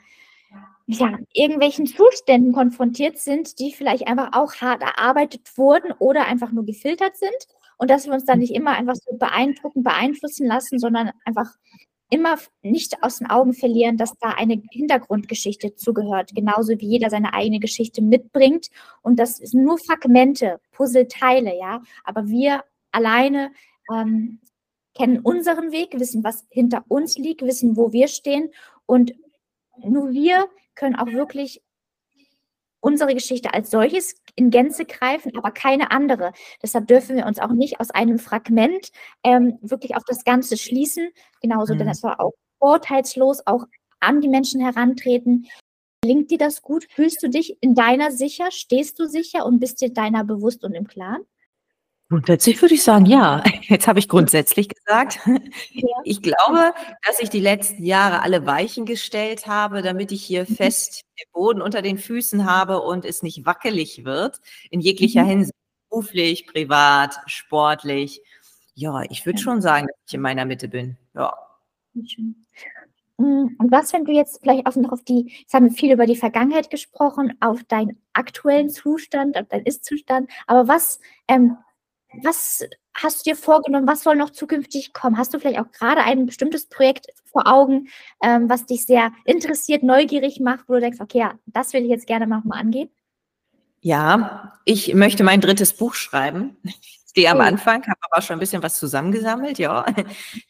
[0.86, 6.64] ja, irgendwelchen Zuständen konfrontiert sind, die vielleicht einfach auch hart erarbeitet wurden oder einfach nur
[6.64, 7.36] gefiltert sind.
[7.76, 11.50] Und dass wir uns dann nicht immer einfach so beeindrucken, beeinflussen lassen, sondern einfach
[12.08, 17.34] immer nicht aus den Augen verlieren, dass da eine Hintergrundgeschichte zugehört, genauso wie jeder seine
[17.34, 18.68] eigene Geschichte mitbringt.
[19.02, 21.82] Und das sind nur Fragmente, Puzzleteile, ja.
[22.04, 22.62] Aber wir
[22.92, 23.50] alleine
[23.92, 24.40] ähm,
[24.94, 28.50] kennen unseren Weg, wissen, was hinter uns liegt, wissen, wo wir stehen
[28.86, 29.12] und
[29.84, 31.62] nur wir können auch wirklich
[32.80, 36.32] unsere Geschichte als solches in Gänze greifen, aber keine andere.
[36.62, 38.90] Deshalb dürfen wir uns auch nicht aus einem Fragment
[39.24, 41.10] ähm, wirklich auf das Ganze schließen.
[41.40, 41.78] Genauso, mhm.
[41.78, 43.64] denn es war auch vorteilslos auch
[44.00, 45.46] an die Menschen herantreten.
[46.02, 46.86] Gelingt dir das gut?
[46.90, 48.52] Fühlst du dich in deiner sicher?
[48.52, 51.26] Stehst du sicher und bist dir deiner bewusst und im Klaren?
[52.08, 53.42] Grundsätzlich würde ich sagen, ja.
[53.62, 55.18] Jetzt habe ich grundsätzlich gesagt.
[56.04, 56.72] Ich glaube,
[57.04, 60.54] dass ich die letzten Jahre alle Weichen gestellt habe, damit ich hier mhm.
[60.54, 64.40] fest den Boden unter den Füßen habe und es nicht wackelig wird,
[64.70, 65.28] in jeglicher mhm.
[65.28, 65.58] Hinsicht,
[65.90, 68.22] beruflich, privat, sportlich.
[68.74, 70.96] Ja, ich würde schon sagen, dass ich in meiner Mitte bin.
[71.14, 71.34] Ja.
[73.18, 75.92] Mm, und was, wenn du jetzt vielleicht auch noch auf die, jetzt haben wir viel
[75.92, 81.56] über die Vergangenheit gesprochen, auf deinen aktuellen Zustand, auf deinen Ist-Zustand, aber was, ähm,
[82.22, 82.64] was
[82.94, 85.18] hast du dir vorgenommen, was soll noch zukünftig kommen?
[85.18, 87.88] Hast du vielleicht auch gerade ein bestimmtes Projekt vor Augen,
[88.22, 91.90] ähm, was dich sehr interessiert, neugierig macht, wo du denkst, okay, ja, das will ich
[91.90, 92.90] jetzt gerne mal angehen?
[93.80, 96.56] Ja, ich möchte mein drittes Buch schreiben.
[96.64, 99.86] Ich stehe am Anfang, habe aber schon ein bisschen was zusammengesammelt, ja.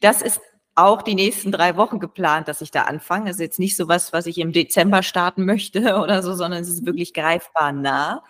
[0.00, 0.40] Das ist
[0.74, 3.26] auch die nächsten drei Wochen geplant, dass ich da anfange.
[3.26, 6.62] Das ist jetzt nicht so was, was ich im Dezember starten möchte oder so, sondern
[6.62, 8.22] es ist wirklich greifbar nah.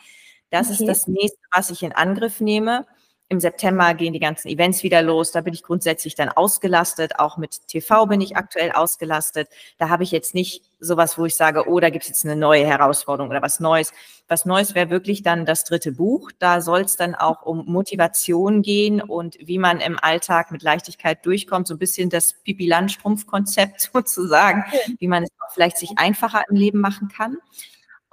[0.51, 0.75] Das okay.
[0.79, 2.87] ist das nächste, was ich in Angriff nehme.
[3.29, 5.33] Im September gehen die ganzen Events wieder los.
[5.33, 7.19] Da bin ich grundsätzlich dann ausgelastet.
[7.19, 9.49] Auch mit TV bin ich aktuell ausgelastet.
[9.79, 12.37] Da habe ich jetzt nicht sowas, wo ich sage, oh, da gibt es jetzt eine
[12.37, 13.93] neue Herausforderung oder was Neues.
[14.29, 16.31] Was Neues wäre wirklich dann das dritte Buch.
[16.39, 21.27] Da soll es dann auch um Motivation gehen und wie man im Alltag mit Leichtigkeit
[21.27, 21.67] durchkommt.
[21.67, 24.65] So ein bisschen das Pipi-Landstrumpf-Konzept sozusagen,
[25.01, 27.39] wie man es vielleicht sich einfacher im Leben machen kann.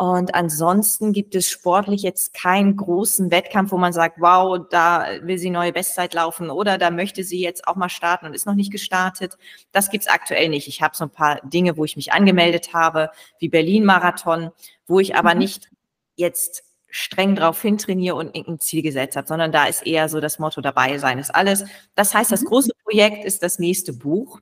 [0.04, 5.38] Und ansonsten gibt es sportlich jetzt keinen großen Wettkampf, wo man sagt, wow, da will
[5.38, 8.54] sie neue Bestzeit laufen oder da möchte sie jetzt auch mal starten und ist noch
[8.54, 9.38] nicht gestartet.
[9.72, 10.68] Das gibt's aktuell nicht.
[10.68, 14.50] Ich habe so ein paar Dinge, wo ich mich angemeldet habe, wie Berlin-Marathon,
[14.88, 15.40] wo ich aber mhm.
[15.40, 15.70] nicht
[16.18, 20.38] jetzt streng drauf hintrainiere und irgendein Ziel gesetzt habe, sondern da ist eher so das
[20.38, 21.64] Motto dabei sein ist alles.
[21.96, 22.48] Das heißt, das mhm.
[22.48, 24.42] große Projekt ist das nächste Buch.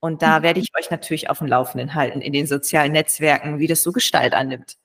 [0.00, 0.44] Und da mhm.
[0.44, 3.92] werde ich euch natürlich auf dem Laufenden halten in den sozialen Netzwerken, wie das so
[3.92, 4.78] Gestalt annimmt.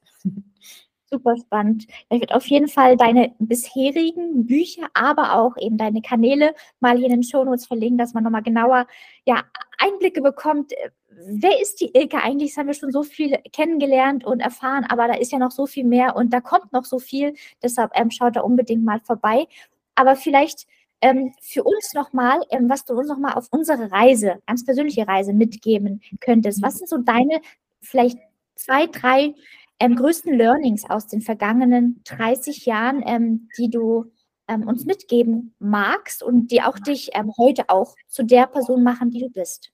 [1.12, 1.88] Super spannend.
[2.10, 7.08] Ich werde auf jeden Fall deine bisherigen Bücher, aber auch eben deine Kanäle mal hier
[7.08, 8.86] in den Shownotes verlinken, dass man nochmal genauer
[9.26, 9.44] ja,
[9.80, 10.72] Einblicke bekommt.
[11.10, 12.52] Wer ist die Ilke eigentlich?
[12.52, 15.66] Das haben wir schon so viel kennengelernt und erfahren, aber da ist ja noch so
[15.66, 17.34] viel mehr und da kommt noch so viel.
[17.64, 19.48] Deshalb ähm, schaut da unbedingt mal vorbei.
[19.96, 20.68] Aber vielleicht
[21.02, 25.34] ähm, für uns nochmal, ähm, was du uns nochmal auf unsere Reise, ganz persönliche Reise
[25.34, 26.62] mitgeben könntest.
[26.62, 27.42] Was sind so deine
[27.82, 28.20] vielleicht
[28.56, 29.34] zwei, drei
[29.80, 34.12] ähm, größten Learnings aus den vergangenen 30 Jahren, ähm, die du
[34.48, 39.12] ähm, uns mitgeben magst und die auch dich ähm, heute auch zu der Person machen,
[39.12, 39.72] die du bist?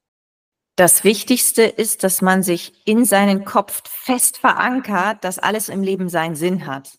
[0.76, 6.10] Das Wichtigste ist, dass man sich in seinen Kopf fest verankert, dass alles im Leben
[6.10, 6.98] seinen Sinn hat.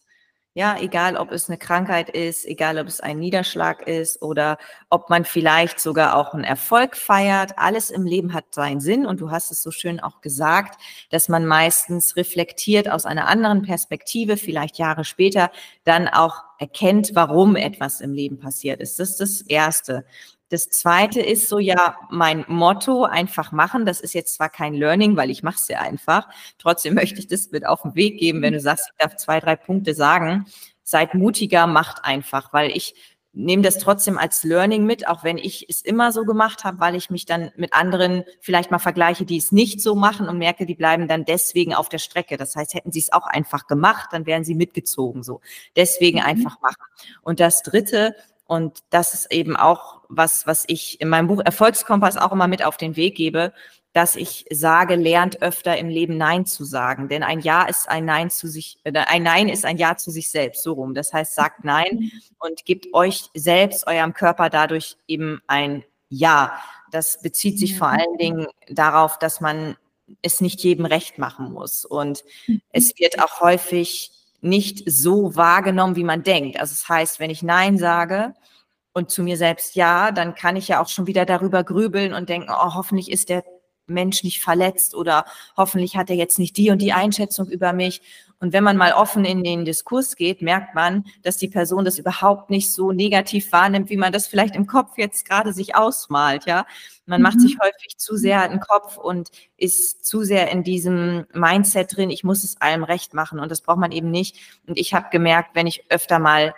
[0.57, 4.57] Ja, egal ob es eine Krankheit ist, egal ob es ein Niederschlag ist oder
[4.89, 7.59] ob man vielleicht sogar auch einen Erfolg feiert.
[7.59, 10.81] Alles im Leben hat seinen Sinn und du hast es so schön auch gesagt,
[11.11, 15.51] dass man meistens reflektiert aus einer anderen Perspektive, vielleicht Jahre später,
[15.85, 18.99] dann auch erkennt, warum etwas im Leben passiert ist.
[18.99, 20.07] Das ist das Erste.
[20.49, 23.85] Das zweite ist so ja mein Motto, einfach machen.
[23.85, 26.29] Das ist jetzt zwar kein Learning, weil ich mache es ja einfach.
[26.59, 29.41] Trotzdem möchte ich das mit auf den Weg geben, wenn du sagst, ich darf zwei,
[29.41, 30.47] drei Punkte sagen.
[30.83, 32.95] Seid mutiger, macht einfach, weil ich
[33.37, 36.95] nehme das trotzdem als Learning mit, auch wenn ich es immer so gemacht habe, weil
[36.95, 40.65] ich mich dann mit anderen vielleicht mal vergleiche, die es nicht so machen und merke,
[40.65, 42.39] die bleiben dann deswegen auf der Strecke.
[42.39, 45.43] Das heißt, hätten sie es auch einfach gemacht, dann wären sie mitgezogen so.
[45.77, 46.25] Deswegen mhm.
[46.25, 46.83] einfach machen.
[47.21, 48.17] Und das Dritte,
[48.47, 52.65] und das ist eben auch was, was ich in meinem Buch Erfolgskompass auch immer mit
[52.65, 53.53] auf den Weg gebe,
[53.93, 57.09] dass ich sage, lernt öfter im Leben Nein zu sagen.
[57.09, 60.11] Denn ein Ja ist ein Nein zu sich, äh, ein Nein ist ein Ja zu
[60.11, 60.95] sich selbst, so rum.
[60.95, 66.61] Das heißt, sagt Nein und gebt euch selbst, eurem Körper dadurch eben ein Ja.
[66.93, 69.77] Das bezieht sich vor allen Dingen darauf, dass man
[70.23, 71.85] es nicht jedem recht machen muss.
[71.85, 72.23] Und
[72.71, 74.13] es wird auch häufig
[74.47, 76.59] nicht so wahrgenommen, wie man denkt.
[76.61, 78.35] Also das heißt, wenn ich Nein sage
[78.93, 82.29] und zu mir selbst Ja, dann kann ich ja auch schon wieder darüber grübeln und
[82.29, 83.45] denken, oh, hoffentlich ist der
[83.87, 85.24] Mensch nicht verletzt oder
[85.57, 88.03] hoffentlich hat er jetzt nicht die und die Einschätzung über mich.
[88.39, 91.99] Und wenn man mal offen in den Diskurs geht, merkt man, dass die Person das
[91.99, 96.45] überhaupt nicht so negativ wahrnimmt, wie man das vielleicht im Kopf jetzt gerade sich ausmalt,
[96.45, 96.66] ja.
[97.07, 97.22] Man mhm.
[97.22, 102.11] macht sich häufig zu sehr einen Kopf und ist zu sehr in diesem Mindset drin,
[102.11, 104.37] ich muss es allem recht machen und das braucht man eben nicht.
[104.66, 106.55] Und ich habe gemerkt, wenn ich öfter mal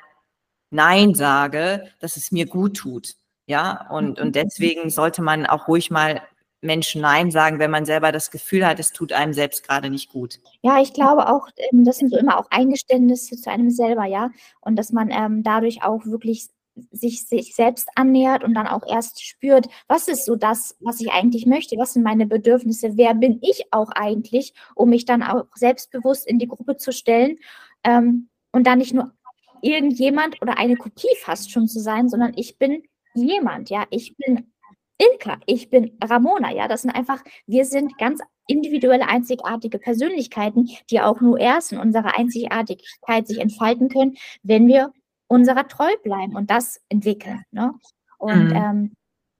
[0.71, 3.15] Nein sage, dass es mir gut tut.
[3.47, 4.33] Ja, und, und mhm.
[4.33, 6.23] deswegen sollte man auch ruhig mal
[6.61, 10.11] Menschen Nein sagen, wenn man selber das Gefühl hat, es tut einem selbst gerade nicht
[10.11, 10.41] gut.
[10.63, 14.31] Ja, ich glaube auch, ähm, das sind so immer auch Eingeständnisse zu einem selber, ja.
[14.61, 16.49] Und dass man ähm, dadurch auch wirklich
[16.91, 21.11] sich, sich selbst annähert und dann auch erst spürt, was ist so das, was ich
[21.11, 25.45] eigentlich möchte, was sind meine Bedürfnisse, wer bin ich auch eigentlich, um mich dann auch
[25.55, 27.39] selbstbewusst in die Gruppe zu stellen
[27.85, 29.13] ähm, und dann nicht nur
[29.61, 32.85] irgendjemand oder eine Kopie fast schon zu sein, sondern ich bin
[33.15, 34.53] jemand, ja, ich bin
[34.99, 41.01] Ilka, ich bin Ramona, ja, das sind einfach, wir sind ganz individuelle, einzigartige Persönlichkeiten, die
[41.01, 44.93] auch nur erst in unserer Einzigartigkeit sich entfalten können, wenn wir
[45.29, 47.45] unserer treu bleiben und das entwickeln.
[47.53, 47.73] Ne?
[48.19, 48.57] Und mhm.
[48.57, 48.93] ähm,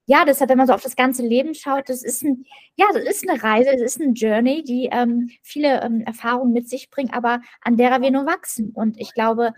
[0.05, 2.45] ja, deshalb, wenn man so auf das ganze Leben schaut, das ist ein,
[2.75, 6.69] ja, das ist eine Reise, das ist eine Journey, die ähm, viele ähm, Erfahrungen mit
[6.69, 8.71] sich bringt, aber an derer wir nur wachsen.
[8.71, 9.53] Und ich glaube,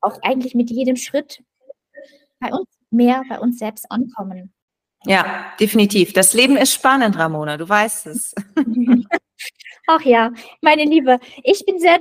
[0.00, 1.42] auch eigentlich mit jedem Schritt
[2.40, 4.52] bei uns mehr bei uns selbst ankommen.
[5.06, 6.12] Ja, definitiv.
[6.12, 8.34] Das Leben ist spannend, Ramona, du weißt es.
[9.88, 10.32] Ach ja,
[10.62, 12.00] meine Liebe, ich bin sehr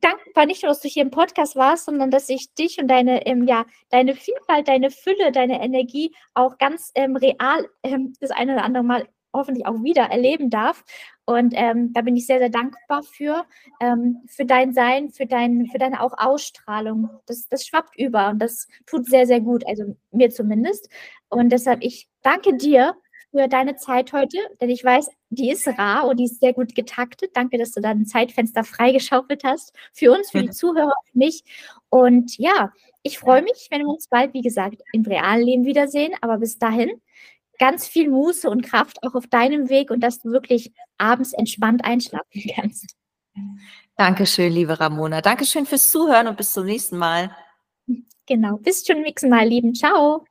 [0.00, 3.26] dankbar, nicht nur, dass du hier im Podcast warst, sondern dass ich dich und deine,
[3.26, 8.54] ähm, ja, deine Vielfalt, deine Fülle, deine Energie auch ganz ähm, real ähm, das eine
[8.54, 10.84] oder andere Mal hoffentlich auch wieder erleben darf.
[11.24, 13.44] Und ähm, da bin ich sehr, sehr dankbar für,
[13.80, 17.10] ähm, für dein Sein, für, dein, für deine auch Ausstrahlung.
[17.26, 20.88] Das, das schwappt über und das tut sehr, sehr gut, also mir zumindest.
[21.28, 22.94] Und deshalb, ich danke dir
[23.32, 26.74] für deine Zeit heute, denn ich weiß, die ist rar und die ist sehr gut
[26.74, 27.32] getaktet.
[27.34, 29.74] Danke, dass du da ein Zeitfenster freigeschaufelt hast.
[29.92, 31.44] Für uns, für die Zuhörer, für mich.
[31.88, 32.72] Und ja,
[33.02, 36.14] ich freue mich, wenn wir uns bald, wie gesagt, im realen Leben wiedersehen.
[36.20, 36.90] Aber bis dahin
[37.58, 41.84] ganz viel Muße und Kraft auch auf deinem Weg und dass du wirklich abends entspannt
[41.84, 42.96] einschlafen kannst.
[43.96, 45.20] Dankeschön, liebe Ramona.
[45.20, 47.34] Dankeschön fürs Zuhören und bis zum nächsten Mal.
[48.26, 48.56] Genau.
[48.58, 49.74] Bis zum nächsten Mal, lieben.
[49.74, 50.24] Ciao.